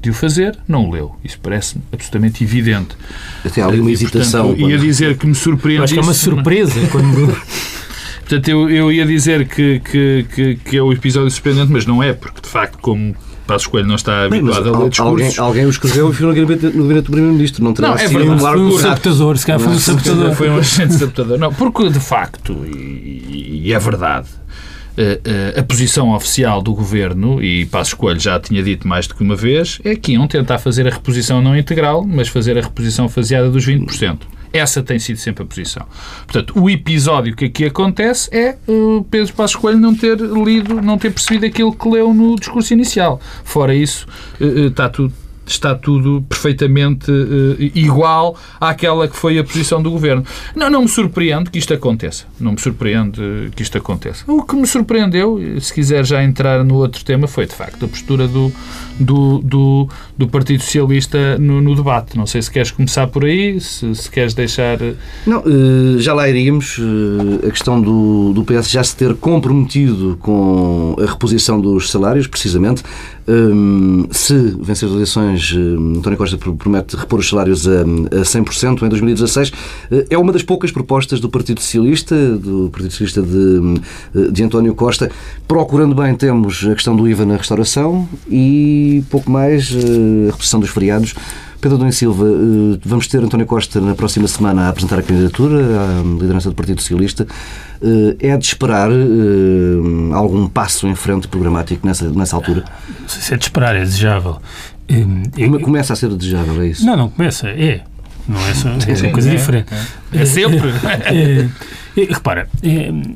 [0.00, 1.16] de o fazer, não o leu.
[1.24, 2.96] Isso parece-me absolutamente evidente.
[3.44, 4.48] Até há ali uma hesitação.
[4.48, 5.84] Portanto, ia dizer que me surpreende.
[5.84, 7.36] Acho que é uma surpresa quando.
[8.20, 12.02] Portanto, eu, eu ia dizer que, que, que, que é o episódio surpreendente, mas não
[12.02, 13.16] é, porque de facto, como
[13.48, 14.98] Passo Coelho não está habituado a ler discursos.
[15.00, 17.64] Alguém, alguém o escreveu e foi no gabinete, no gabinete do Primeiro-Ministro.
[17.64, 20.34] Não terá não, é verdade, um largo foi um sabotador, se calhar foi um sabotador.
[20.34, 21.38] Foi um agente sabotador.
[21.38, 24.28] Não, porque de facto, e, e é verdade,
[24.98, 29.22] a, a, posição oficial do governo, e Passos Coelho já tinha dito mais do que
[29.22, 33.08] uma vez, é que iam tentar fazer a reposição não integral, mas fazer a reposição
[33.08, 34.18] faseada dos 20%.
[34.52, 35.86] Essa tem sido sempre a posição.
[36.26, 40.98] Portanto, o episódio que aqui acontece é uh, Pedro Passos Coelho não ter lido, não
[40.98, 43.20] ter percebido aquilo que leu no discurso inicial.
[43.44, 44.06] Fora isso,
[44.40, 45.12] uh, está tudo
[45.50, 50.24] está tudo perfeitamente uh, igual àquela que foi a posição do governo.
[50.54, 52.24] Não, não me surpreende que isto aconteça.
[52.38, 54.24] Não me surpreende que isto aconteça.
[54.26, 57.88] O que me surpreendeu, se quiser já entrar no outro tema, foi de facto a
[57.88, 58.52] postura do,
[58.98, 62.16] do, do, do Partido Socialista no, no, debate.
[62.16, 64.80] Não sei se queres começar por aí, se, se queres deixar.
[64.80, 64.94] Eh,
[65.26, 66.78] não, uh, já lá iríamos.
[66.78, 72.26] Uh, a questão do, do PS já se ter comprometido com a reposição dos salários,
[72.26, 72.82] precisamente.
[73.28, 75.54] Um, se vencer as eleições,
[75.98, 79.52] António Costa promete repor os salários a, a 100% em 2016.
[80.08, 85.10] É uma das poucas propostas do Partido Socialista, do Partido Socialista de, de António Costa.
[85.46, 90.70] Procurando bem, temos a questão do IVA na restauração e pouco mais a reposição dos
[90.70, 91.14] feriados.
[91.60, 92.24] Pedro Domingos Silva,
[92.84, 96.80] vamos ter António Costa na próxima semana a apresentar a candidatura à liderança do Partido
[96.80, 97.26] Socialista.
[98.20, 98.90] É de esperar
[100.14, 102.64] algum passo em frente programático nessa, nessa altura?
[103.00, 104.40] Não sei se é de esperar, é desejável.
[105.36, 106.84] Eu, Começa a ser desejável, é isso?
[106.84, 107.82] Não, não começa, é.
[108.28, 109.74] Não é só é uma coisa é, diferente.
[110.12, 110.68] É, é sempre.
[111.96, 112.48] É, repara,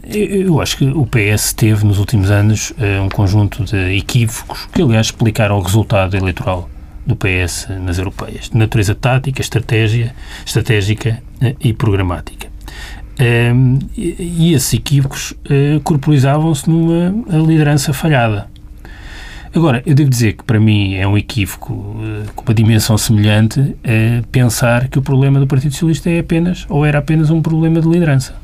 [0.05, 2.73] eu acho que o PS teve nos últimos anos
[3.05, 6.69] um conjunto de equívocos que, aliás, explicaram o resultado eleitoral
[7.07, 11.23] do PS nas europeias, de natureza tática, estratégia, estratégica
[11.61, 12.51] e programática.
[13.19, 15.35] E esses equívocos
[15.85, 17.13] corporizavam-se numa
[17.47, 18.49] liderança falhada.
[19.55, 23.61] Agora, eu devo dizer que para mim é um equívoco uh, com uma dimensão semelhante
[23.61, 23.77] uh,
[24.31, 27.87] pensar que o problema do Partido Socialista é apenas, ou era apenas um problema de
[27.87, 28.35] liderança.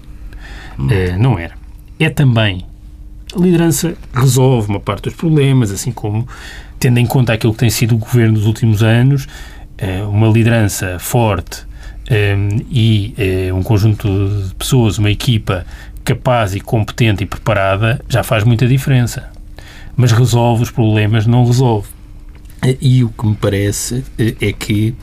[0.78, 1.54] Uh, não era.
[1.98, 2.66] É também.
[3.34, 6.28] A liderança resolve uma parte dos problemas, assim como,
[6.78, 9.26] tendo em conta aquilo que tem sido o governo dos últimos anos,
[10.10, 11.67] uma liderança forte
[12.10, 13.14] um, e
[13.54, 14.08] um conjunto
[14.48, 15.66] de pessoas, uma equipa
[16.04, 19.30] capaz e competente e preparada, já faz muita diferença
[19.98, 21.88] mas resolve os problemas, não resolve.
[22.80, 24.94] E o que me parece eh, é que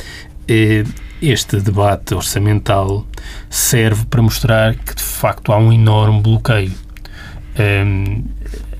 [0.47, 0.85] eh,
[1.21, 3.05] este debate orçamental
[3.49, 6.71] serve para mostrar que, de facto, há um enorme bloqueio.
[7.59, 8.23] Um,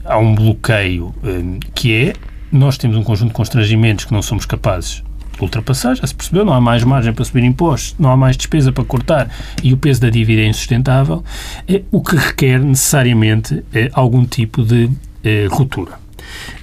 [0.06, 2.14] há um bloqueio um, que é
[2.50, 5.04] nós temos um conjunto de constrangimentos que não somos capazes
[5.44, 8.72] ultrapassar, já se percebeu, não há mais margem para subir impostos, não há mais despesa
[8.72, 9.30] para cortar
[9.64, 11.24] e o peso da dívida é insustentável,
[11.68, 14.90] é, o que requer necessariamente é, algum tipo de
[15.24, 16.06] é, ruptura.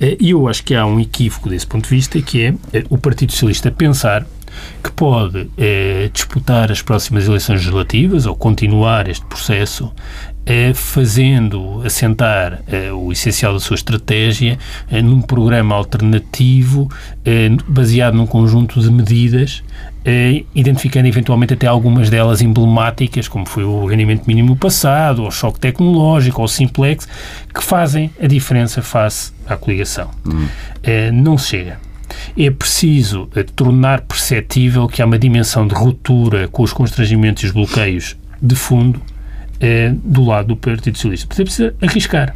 [0.01, 2.85] Eh, e eu acho que há um equívoco desse ponto de vista, que é eh,
[2.89, 4.27] o Partido Socialista pensar
[4.83, 9.91] que pode eh, disputar as próximas eleições legislativas ou continuar este processo
[10.45, 14.59] eh, fazendo assentar eh, o essencial da sua estratégia
[14.91, 16.91] eh, num programa alternativo
[17.69, 19.63] baseado num conjunto de medidas
[20.53, 25.61] identificando eventualmente até algumas delas emblemáticas, como foi o rendimento mínimo passado, ou o choque
[25.61, 27.07] tecnológico, ou o simplex,
[27.55, 30.11] que fazem a diferença face à coligação.
[30.27, 30.49] Hum.
[31.13, 31.79] não chega
[32.37, 37.53] é preciso tornar perceptível que há uma dimensão de ruptura com os constrangimentos e os
[37.53, 39.01] bloqueios de fundo
[39.63, 41.29] é, do lado do Partido Socialista.
[41.29, 42.35] Portanto, é preciso arriscar.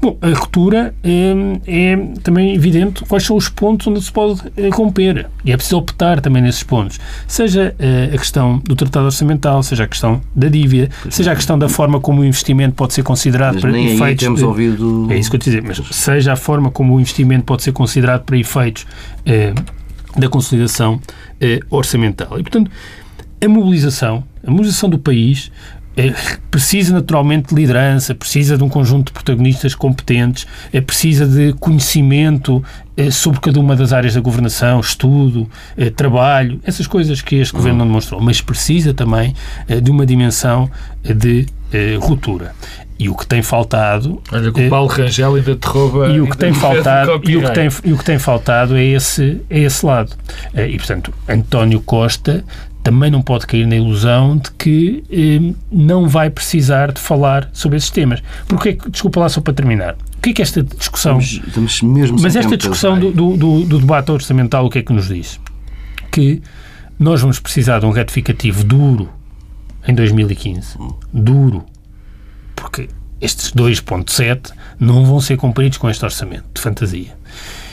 [0.00, 1.34] Bom, a ruptura é,
[1.66, 5.28] é, também evidente quais são os pontos onde se pode eh, romper.
[5.44, 6.98] E é preciso optar também nesses pontos.
[7.26, 11.58] Seja eh, a questão do tratado orçamental, seja a questão da dívida, seja a questão
[11.58, 14.06] da forma como o investimento pode ser considerado mas para nem efeitos.
[14.06, 15.08] Aí temos de, ouvido...
[15.10, 17.72] É isso que eu te dizer, mas seja a forma como o investimento pode ser
[17.72, 18.86] considerado para efeitos
[20.16, 20.98] da consolidação
[21.68, 22.38] orçamental.
[22.38, 22.70] E, portanto,
[23.42, 25.79] a mobilização, a mobilização do país é,
[26.50, 32.62] precisa naturalmente de liderança, precisa de um conjunto de protagonistas competentes, é, precisa de conhecimento
[32.96, 35.48] é, sobre cada uma das áreas da governação, estudo,
[35.96, 39.34] trabalho, essas coisas que este governo não demonstrou, mas precisa também
[39.82, 40.70] de uma dimensão
[41.02, 41.46] de
[42.00, 42.54] ruptura.
[42.98, 44.20] E o que tem faltado.
[44.30, 46.08] Olha, que o Paulo Rangel ainda te rouba.
[46.08, 48.84] E o que tem faltado, e o que tem, e o que tem faltado é
[48.84, 50.12] esse, é esse lado.
[50.54, 52.44] E, portanto, António Costa
[52.82, 57.76] também não pode cair na ilusão de que eh, não vai precisar de falar sobre
[57.76, 58.22] esses temas.
[58.48, 61.18] Porque, desculpa lá só para terminar, o que é que esta discussão...
[61.18, 64.92] Estamos, estamos mesmo mas esta discussão do, do, do, debate orçamental o que é que
[64.92, 65.40] nos diz?
[66.10, 66.42] Que
[66.98, 69.08] nós vamos precisar de um retificativo duro
[69.86, 70.78] em 2015.
[71.12, 71.64] Duro.
[72.56, 72.88] Porque
[73.20, 77.19] estes 2.7 não vão ser cumpridos com este orçamento de fantasia.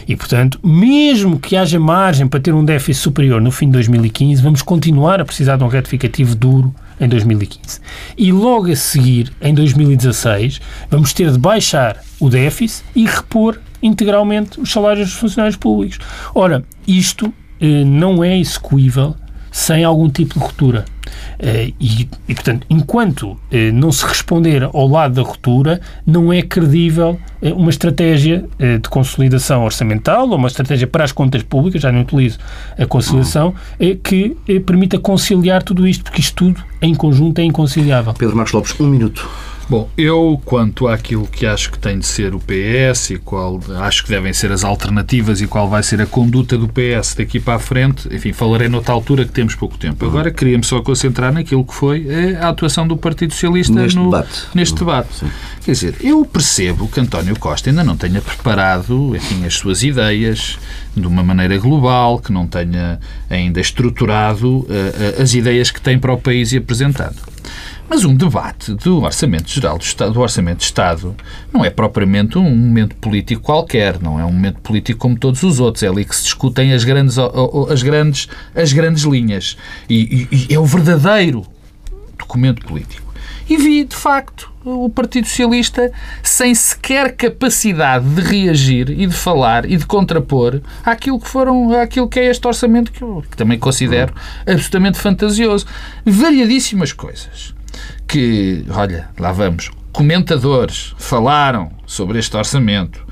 [0.07, 4.41] E, portanto, mesmo que haja margem para ter um déficit superior no fim de 2015,
[4.41, 7.81] vamos continuar a precisar de um retificativo duro em 2015.
[8.17, 14.59] E logo a seguir, em 2016, vamos ter de baixar o déficit e repor integralmente
[14.59, 15.99] os salários dos funcionários públicos.
[16.33, 19.15] Ora, isto eh, não é execuível
[19.51, 20.85] sem algum tipo de ruptura.
[21.39, 26.41] Eh, e, e, portanto, enquanto eh, não se responder ao lado da ruptura, não é
[26.41, 31.91] credível eh, uma estratégia de consolidação orçamental ou uma estratégia para as contas públicas, já
[31.91, 32.39] não utilizo
[32.77, 33.53] a conciliação,
[34.03, 34.35] que
[34.65, 38.13] permita conciliar tudo isto, porque isto tudo em conjunto é inconciliável.
[38.13, 39.29] Pedro Marcos Lopes, um minuto.
[39.69, 44.03] Bom, eu, quanto àquilo que acho que tem de ser o PS e qual acho
[44.03, 47.55] que devem ser as alternativas e qual vai ser a conduta do PS daqui para
[47.55, 50.05] a frente, enfim, falarei noutra altura que temos pouco tempo.
[50.05, 50.11] Uhum.
[50.11, 52.07] Agora queria-me só concentrar naquilo que foi
[52.37, 54.43] a atuação do Partido Socialista neste no, debate.
[54.55, 54.79] Neste uhum.
[54.79, 55.15] debate.
[55.15, 55.31] Sim.
[55.65, 60.57] Quer dizer, eu percebo que António Costa ainda não tenha preparado enfim, as suas ideias
[60.95, 62.99] de uma maneira global, que não tenha
[63.29, 67.17] ainda estruturado uh, uh, as ideias que tem para o país e apresentado.
[67.89, 71.15] Mas um debate do Orçamento Geral do, Estado, do Orçamento de Estado
[71.53, 75.61] não é propriamente um momento político qualquer, não é um momento político como todos os
[75.61, 75.83] outros.
[75.83, 77.17] É ali que se discutem as grandes,
[77.71, 79.57] as grandes, as grandes linhas.
[79.89, 81.45] E, e, e é o verdadeiro
[82.19, 83.07] documento político.
[83.49, 85.89] E vi, de facto, o Partido Socialista
[86.21, 92.09] sem sequer capacidade de reagir e de falar e de contrapor àquilo que foram àquilo
[92.09, 94.13] que é este orçamento que eu que também considero
[94.45, 95.65] absolutamente fantasioso.
[96.05, 97.55] Variadíssimas coisas
[98.07, 103.05] que, olha, lá vamos, comentadores falaram sobre este orçamento,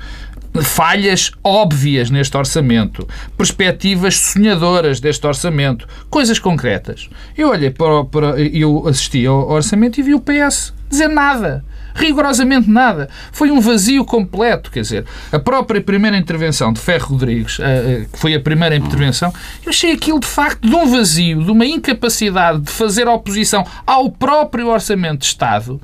[0.62, 7.10] falhas óbvias neste orçamento, perspectivas sonhadoras deste orçamento, coisas concretas.
[7.36, 11.64] Eu olhei para, para eu assisti ao orçamento e vi o PS dizer nada
[11.96, 13.08] rigorosamente nada.
[13.32, 18.06] Foi um vazio completo, quer dizer, a própria primeira intervenção de Ferro Rodrigues, eh, eh,
[18.12, 19.32] que foi a primeira intervenção,
[19.64, 24.10] eu achei aquilo de facto de um vazio, de uma incapacidade de fazer oposição ao
[24.10, 25.80] próprio Orçamento de Estado,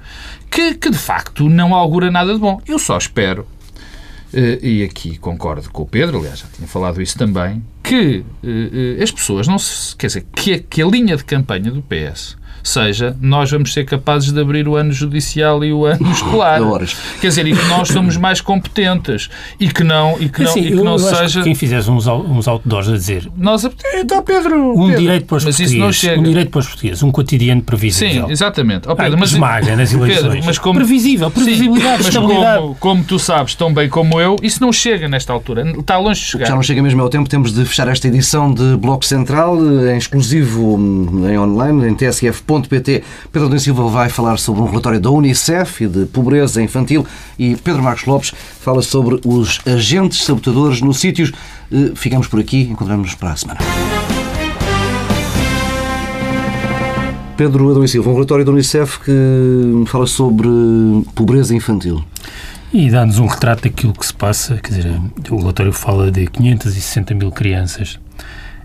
[0.50, 2.60] que, que de facto não augura nada de bom.
[2.66, 3.46] Eu só espero
[4.32, 8.24] eh, e aqui concordo com o Pedro, aliás, já tinha falado isso também, que
[9.02, 9.96] as pessoas não se.
[9.96, 13.84] Quer dizer, que a, que a linha de campanha do PS seja, nós vamos ser
[13.84, 16.60] capazes de abrir o ano judicial e o ano escolar.
[17.20, 20.60] Quer dizer, e que nós somos mais competentes e que não, e que não, assim,
[20.60, 21.40] e que não seja.
[21.40, 23.30] Que quem fizesse uns, uns outdoors a dizer.
[23.36, 24.72] Nós, então, Pedro.
[24.72, 25.74] Um Pedro, direito para os mas portugueses.
[25.74, 26.20] Isso não chega.
[26.20, 27.02] Um direito para os portugueses.
[27.02, 28.26] Um cotidiano previsível.
[28.26, 28.88] Sim, exatamente.
[28.88, 30.22] Oh, Pedro, mas, esmaga nas eleições.
[30.22, 34.36] Pedro, mas como, previsível, previsibilidade, sim, mas como, como, tu sabes tão bem como eu,
[34.42, 35.70] isso não chega nesta altura.
[35.78, 36.46] Está longe de chegar.
[36.46, 37.28] Já não chega mesmo ao tempo.
[37.28, 39.56] Temos de fechar esta edição de Bloco Central
[39.86, 40.78] em exclusivo
[41.28, 41.94] em online, em
[42.60, 43.02] tsf.pt.
[43.30, 47.06] Pedro da Silva vai falar sobre um relatório da Unicef e de pobreza infantil
[47.38, 51.32] e Pedro Marcos Lopes fala sobre os agentes sabotadores nos sítios.
[51.72, 53.60] Eh, ficamos por aqui, encontramos-nos para a semana.
[57.36, 60.48] Pedro Adão Silva, um relatório da Unicef que fala sobre
[61.14, 62.04] pobreza infantil.
[62.72, 65.00] E dá-nos um retrato daquilo que se passa, quer dizer,
[65.30, 67.98] o relatório fala de 560 mil crianças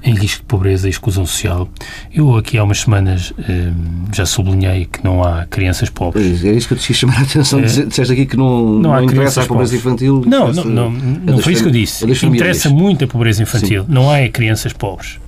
[0.07, 1.69] em risco de pobreza e exclusão social.
[2.13, 3.71] Eu aqui há umas semanas eh,
[4.13, 6.45] já sublinhei que não há crianças pobres.
[6.45, 7.59] É isso que eu te quis chamar a atenção.
[7.59, 7.63] É.
[7.63, 10.23] Disseste aqui que não, não, não há interessa a pobreza infantil.
[10.25, 12.05] Não, não, não, não foi isso que eu disse.
[12.25, 13.83] Interessa muito a pobreza infantil.
[13.83, 13.91] Sim.
[13.93, 15.19] Não há crianças pobres.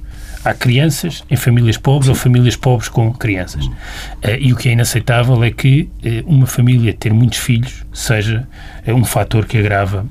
[0.45, 2.11] Há crianças em famílias pobres Sim.
[2.11, 3.65] ou famílias pobres com crianças.
[3.65, 8.47] Uh, e o que é inaceitável é que uh, uma família ter muitos filhos seja
[8.87, 10.05] uh, um fator que agrava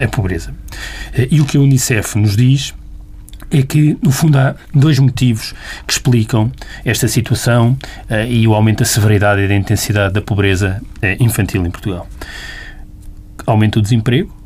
[0.00, 0.52] a pobreza.
[1.30, 2.74] e o que a Unicef nos diz
[3.50, 5.54] é que, no fundo, há dois motivos
[5.86, 6.52] que explicam
[6.84, 7.76] esta situação
[8.10, 12.06] uh, e o aumento da severidade e da intensidade da pobreza uh, infantil em Portugal.
[13.46, 14.36] Aumento do desemprego.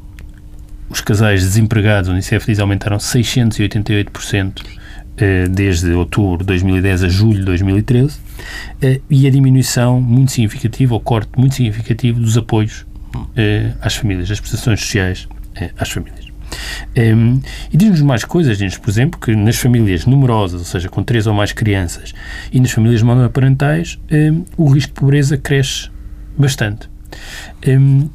[0.88, 4.82] Os casais desempregados, o Unicef diz, aumentaram 688% uh,
[5.16, 8.18] eh, desde outubro de 2010 a julho de 2013
[9.08, 12.86] e a diminuição muito significativa, ou corte muito significativo dos apoios
[13.80, 15.28] às famílias, das prestações sociais
[15.78, 16.31] às famílias.
[16.96, 17.40] Um,
[17.72, 21.26] e diz-nos mais coisas, diz-nos, por exemplo, que nas famílias numerosas, ou seja, com três
[21.26, 22.12] ou mais crianças,
[22.52, 25.90] e nas famílias monoparentais, um, o risco de pobreza cresce
[26.36, 26.88] bastante.
[27.66, 28.08] Um,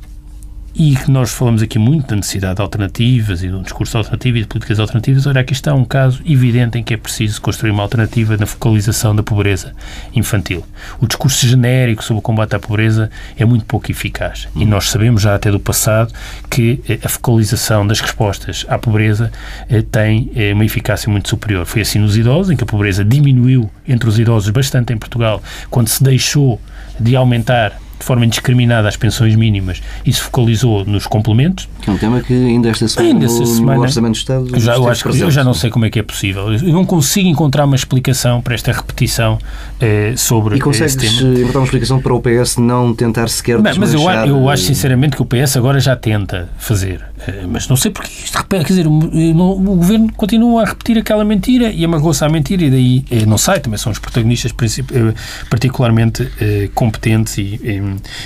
[0.77, 4.37] e que nós falamos aqui muito da necessidade de alternativas e de um discurso alternativo
[4.37, 5.25] e de políticas alternativas.
[5.25, 9.15] Olha, aqui está um caso evidente em que é preciso construir uma alternativa na focalização
[9.15, 9.73] da pobreza
[10.15, 10.63] infantil.
[11.01, 14.47] O discurso genérico sobre o combate à pobreza é muito pouco eficaz.
[14.55, 16.13] E nós sabemos já até do passado
[16.47, 19.31] que eh, a focalização das respostas à pobreza
[19.67, 21.65] eh, tem eh, uma eficácia muito superior.
[21.65, 25.41] Foi assim nos idosos, em que a pobreza diminuiu entre os idosos bastante em Portugal,
[25.71, 26.61] quando se deixou
[26.99, 31.67] de aumentar de forma indiscriminada às pensões mínimas e se focalizou nos complementos.
[31.81, 34.17] Que é um tema que ainda esta semana, Ainda no, esta no semana- Orçamento do
[34.17, 36.53] Estado Eu já, eu acho que eu já não sei como é que é possível.
[36.53, 39.37] Eu não consigo encontrar uma explicação para esta repetição
[39.79, 41.35] eh, sobre E consegues esse tema.
[41.35, 44.63] eh, encontrar uma explicação para o PS não tentar sequer Bem, mas eu, eu acho
[44.63, 47.03] eh, sinceramente que o PS agora já tenta fazer.
[47.25, 48.65] Eh, Mas não sei porque isto repete.
[48.65, 48.91] Quer dizer, o,
[49.33, 53.25] não- o governo continua a repetir aquela mentira e amarrou-se à mentira e daí eh,
[53.25, 53.59] não sai.
[53.59, 55.13] Também são os protagonistas eh,
[55.49, 57.59] particularmente eh, competentes e,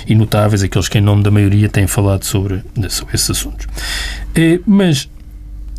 [0.06, 3.66] e- notáveis, aqueles que em nome da maioria têm falado sobre, sobre esses assuntos.
[4.34, 5.08] Eh, Mas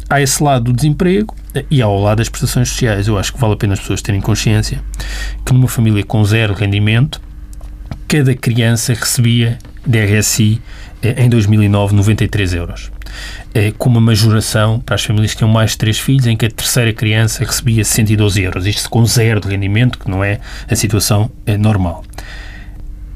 [0.10, 3.08] há esse lado do desemprego eh, e há o lado das prestações sociais.
[3.08, 4.82] Eu acho que vale a pena as pessoas terem consciência
[5.46, 7.22] que numa família com zero rendimento,
[8.08, 10.62] cada criança recebia de RSI
[11.02, 12.92] eh, em 2009 93 euros.
[13.54, 16.46] Eh, Com uma majoração para as famílias que tinham mais de três filhos, em que
[16.46, 18.66] a terceira criança recebia 112 euros.
[18.66, 20.40] Isto com zero de rendimento, que não é
[20.70, 22.04] a situação eh, normal.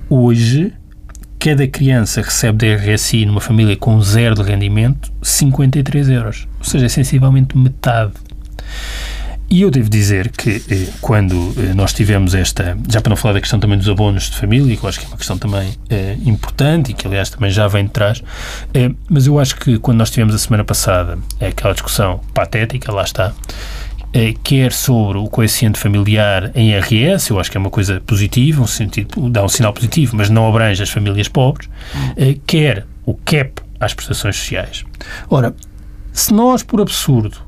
[0.10, 0.74] Hoje,
[1.40, 6.48] cada criança recebe de RSI numa família com zero de rendimento 53 euros.
[6.60, 8.14] Ou seja, sensivelmente metade.
[9.50, 13.36] E eu devo dizer que eh, quando eh, nós tivemos esta, já para não falar
[13.36, 15.74] da questão também dos abonos de família, que eu acho que é uma questão também
[15.90, 18.22] eh, importante e que aliás também já vem de trás,
[19.10, 23.34] mas eu acho que quando nós tivemos a semana passada aquela discussão patética, lá está,
[24.44, 28.68] quer sobre o coeficiente familiar em IRS, eu acho que é uma coisa positiva, um
[28.68, 31.70] sentido, dá um sinal positivo, mas não abrange as famílias pobres,
[32.46, 34.84] quer o CAP às prestações sociais.
[35.30, 35.56] Ora,
[36.12, 37.47] se nós, por absurdo,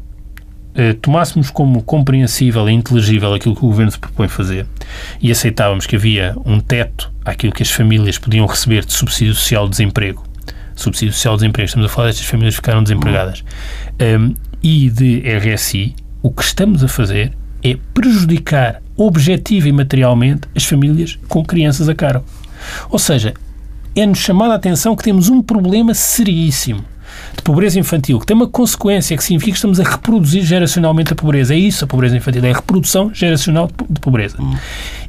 [0.76, 4.68] eh, tomássemos como compreensível e inteligível aquilo que o Governo se propõe fazer
[5.22, 9.66] e aceitávamos que havia um teto àquilo que as famílias podiam receber de subsídio social
[9.66, 10.24] de desemprego,
[10.76, 13.44] subsídio social de desemprego, estamos a falar destas famílias que ficaram desempregadas,
[14.00, 17.32] um, e de RSI, o que estamos a fazer
[17.64, 22.26] é prejudicar objetivo e materialmente as famílias com crianças a cargo.
[22.90, 23.34] Ou seja,
[23.96, 26.84] é-nos chamada a atenção que temos um problema seríssimo
[27.36, 31.16] de pobreza infantil, que tem uma consequência que significa que estamos a reproduzir geracionalmente a
[31.16, 31.54] pobreza.
[31.54, 34.38] É isso a pobreza infantil, é a reprodução geracional de po- de pobreza.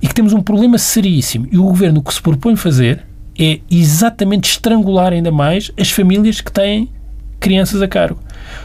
[0.00, 1.46] E que temos um problema seríssimo.
[1.50, 3.04] E o governo o que se propõe fazer
[3.38, 6.88] é exatamente estrangular ainda mais as famílias que têm
[7.38, 8.20] crianças a cargo.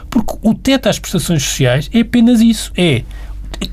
[0.09, 2.71] Porque o teto às prestações sociais é apenas isso.
[2.75, 3.03] É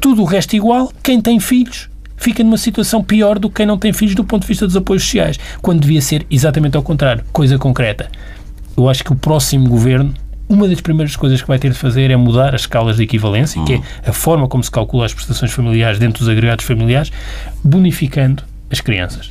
[0.00, 3.76] tudo o resto igual, quem tem filhos fica numa situação pior do que quem não
[3.76, 7.24] tem filhos do ponto de vista dos apoios sociais, quando devia ser exatamente ao contrário,
[7.32, 8.08] coisa concreta.
[8.76, 10.14] Eu acho que o próximo governo,
[10.48, 13.62] uma das primeiras coisas que vai ter de fazer é mudar as escalas de equivalência,
[13.64, 17.10] que é a forma como se calcula as prestações familiares dentro dos agregados familiares,
[17.62, 19.30] bonificando as crianças.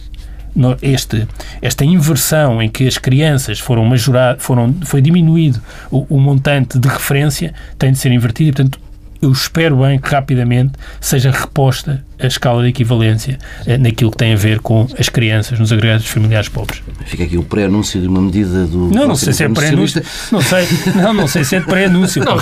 [0.82, 1.28] Este,
[1.62, 6.88] esta inversão em que as crianças foram majoradas, foram, foi diminuído o, o montante de
[6.89, 8.80] referência, tem de ser invertido e, portanto,
[9.22, 14.34] eu espero bem que rapidamente seja reposta a escala de equivalência eh, naquilo que tem
[14.34, 16.82] a ver com as crianças nos agregados familiares pobres.
[17.05, 18.89] Fica aqui o pré-anúncio de uma medida do.
[18.89, 20.03] Não, não sei se é pré-anúncio.
[20.32, 22.24] Não sei, não, não sei se é pré-anúncio.
[22.24, 22.39] Não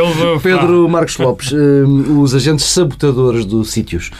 [0.00, 0.60] o Pedro.
[0.60, 1.56] Pedro Marcos Lopes, eh,
[2.18, 4.10] os agentes sabotadores dos sítios.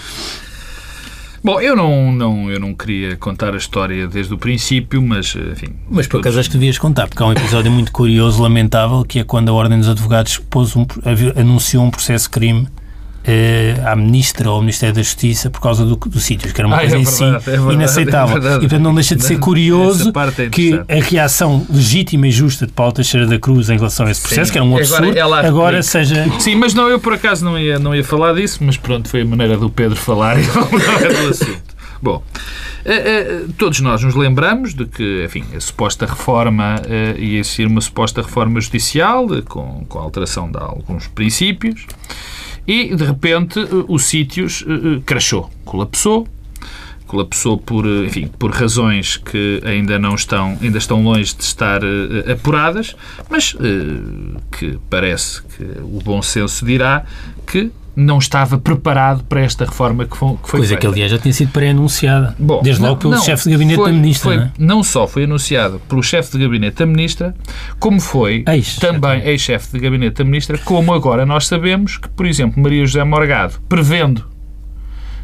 [1.44, 5.68] Bom, eu não, não, eu não queria contar a história desde o princípio, mas, enfim...
[5.90, 9.04] Mas por todos- acaso acho que devias contar, porque há um episódio muito curioso, lamentável,
[9.04, 10.86] que é quando a Ordem dos Advogados pôs um,
[11.36, 12.68] anunciou um processo de crime
[13.86, 16.76] à Ministra ou ao Ministério da Justiça por causa do, do sítio, que era uma
[16.76, 18.36] Ah, é coisa em verdade, si é verdade, inaceitável.
[18.42, 22.66] é e portanto não deixa de ser curioso é que a reação legítima e justa
[22.66, 24.52] de Paulo Teixeira da Cruz em relação a esse processo, Sim.
[24.52, 25.82] que era um Agora absurdo, agora, replica.
[25.82, 26.26] seja...
[26.40, 29.22] Sim, mas não, eu por acaso não ia, não ia falar disso, mas pronto, foi
[29.22, 31.72] a maneira do Pedro falar e não é do assunto.
[32.02, 32.20] Bom,
[32.84, 37.64] eh, eh, todos nós nos lembramos de que, enfim, a suposta reforma eh, ia existir
[37.68, 41.86] uma suposta reforma judicial eh, com, com a alteração de alguns princípios
[42.66, 46.26] e, de repente, eh, o sítios eh, eh, crashou, colapsou,
[47.12, 52.32] colapsou por, enfim, por razões que ainda não estão, ainda estão longe de estar eh,
[52.32, 52.96] apuradas,
[53.28, 57.04] mas eh, que parece que o bom senso dirá
[57.46, 60.94] que não estava preparado para esta reforma que foi, que foi Coisa que, feita.
[60.94, 62.34] aliás, já tinha sido pré-anunciada.
[62.62, 64.22] Desde logo não- pelo não, chefe de gabinete foi- da Ministra.
[64.30, 64.50] foi- não, é?
[64.58, 67.34] não só foi anunciado pelo chefe de gabinete da Ministra,
[67.78, 72.24] como foi Ex, também ex-chefe de gabinete da Ministra, como agora nós sabemos que, por
[72.24, 74.24] exemplo, Maria José Morgado, prevendo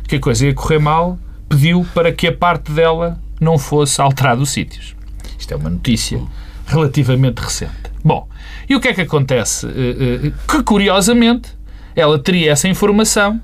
[0.06, 4.42] que a coisa ia correr mal, pediu para que a parte dela não fosse alterada
[4.42, 4.94] os sítios.
[5.38, 6.20] Isto é uma notícia
[6.66, 7.72] relativamente recente.
[8.04, 8.28] Bom,
[8.68, 9.66] e o que é que acontece?
[9.66, 11.57] Eh, eh, Que, curiosamente,
[11.98, 13.40] ela teria essa informação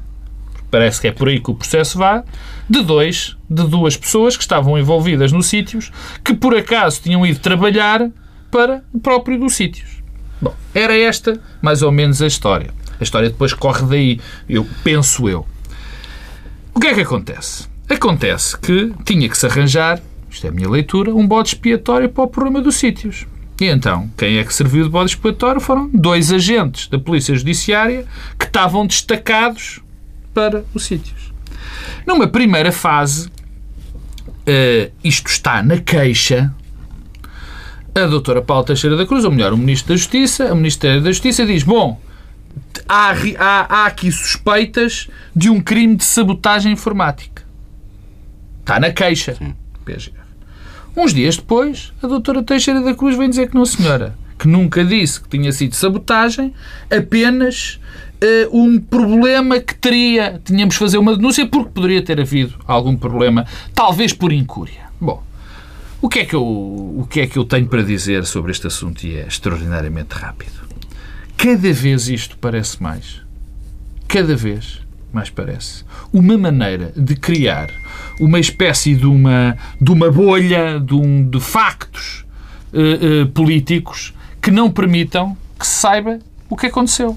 [0.74, 2.24] parece que é por aí que o processo vai,
[2.68, 5.92] de dois, de duas pessoas que estavam envolvidas nos sítios,
[6.24, 8.10] que por acaso tinham ido trabalhar
[8.50, 10.02] para o próprio dos sítios.
[10.42, 12.70] Bom, era esta mais ou menos a história.
[12.98, 15.46] A história depois corre daí, eu penso eu.
[16.74, 17.68] O que é que acontece?
[17.88, 22.24] Acontece que tinha que se arranjar, isto é a minha leitura, um bode expiatório para
[22.24, 23.28] o problema dos sítios.
[23.60, 28.04] E então, quem é que serviu de bode expiatório foram dois agentes da Polícia Judiciária
[28.38, 29.80] que estavam destacados
[30.32, 31.32] para os sítios.
[32.04, 36.52] Numa primeira fase, uh, isto está na queixa,
[37.94, 41.12] a doutora Paula Teixeira da Cruz, ou melhor, o Ministro da Justiça, a Ministério da
[41.12, 42.00] Justiça diz, bom,
[42.88, 47.44] há, há, há aqui suspeitas de um crime de sabotagem informática.
[48.60, 49.36] Está na queixa.
[49.84, 50.23] PGF.
[50.96, 54.84] Uns dias depois, a doutora Teixeira da Cruz vem dizer que não, senhora, que nunca
[54.84, 56.54] disse que tinha sido sabotagem,
[56.88, 57.80] apenas
[58.22, 62.96] uh, um problema que teria, tínhamos de fazer uma denúncia porque poderia ter havido algum
[62.96, 64.84] problema, talvez por incúria.
[65.00, 65.22] Bom,
[66.00, 68.66] o que é que eu, o que é que eu tenho para dizer sobre este
[68.68, 70.62] assunto e é extraordinariamente rápido.
[71.36, 73.20] Cada vez isto parece mais.
[74.06, 74.83] Cada vez
[75.14, 75.84] mais parece.
[76.12, 77.70] Uma maneira de criar
[78.20, 82.24] uma espécie de uma, de uma bolha de, um, de factos
[82.72, 84.12] uh, uh, políticos
[84.42, 87.16] que não permitam que se saiba o que aconteceu.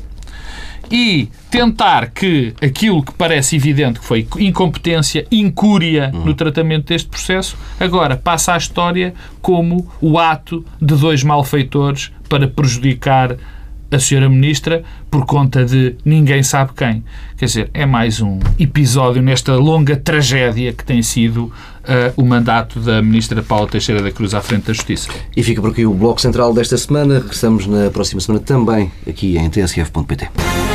[0.89, 7.57] E tentar que aquilo que parece evidente que foi incompetência, incúria no tratamento deste processo,
[7.77, 13.35] agora passa à história como o ato de dois malfeitores para prejudicar
[13.91, 17.03] a senhora ministra por conta de ninguém sabe quem.
[17.37, 21.53] Quer dizer, é mais um episódio nesta longa tragédia que tem sido uh,
[22.15, 25.09] o mandato da ministra Paula Teixeira da Cruz à frente da Justiça.
[25.35, 27.19] E fica por aqui o Bloco Central desta semana.
[27.19, 30.66] Regressamos na próxima semana também aqui em tsf.pt.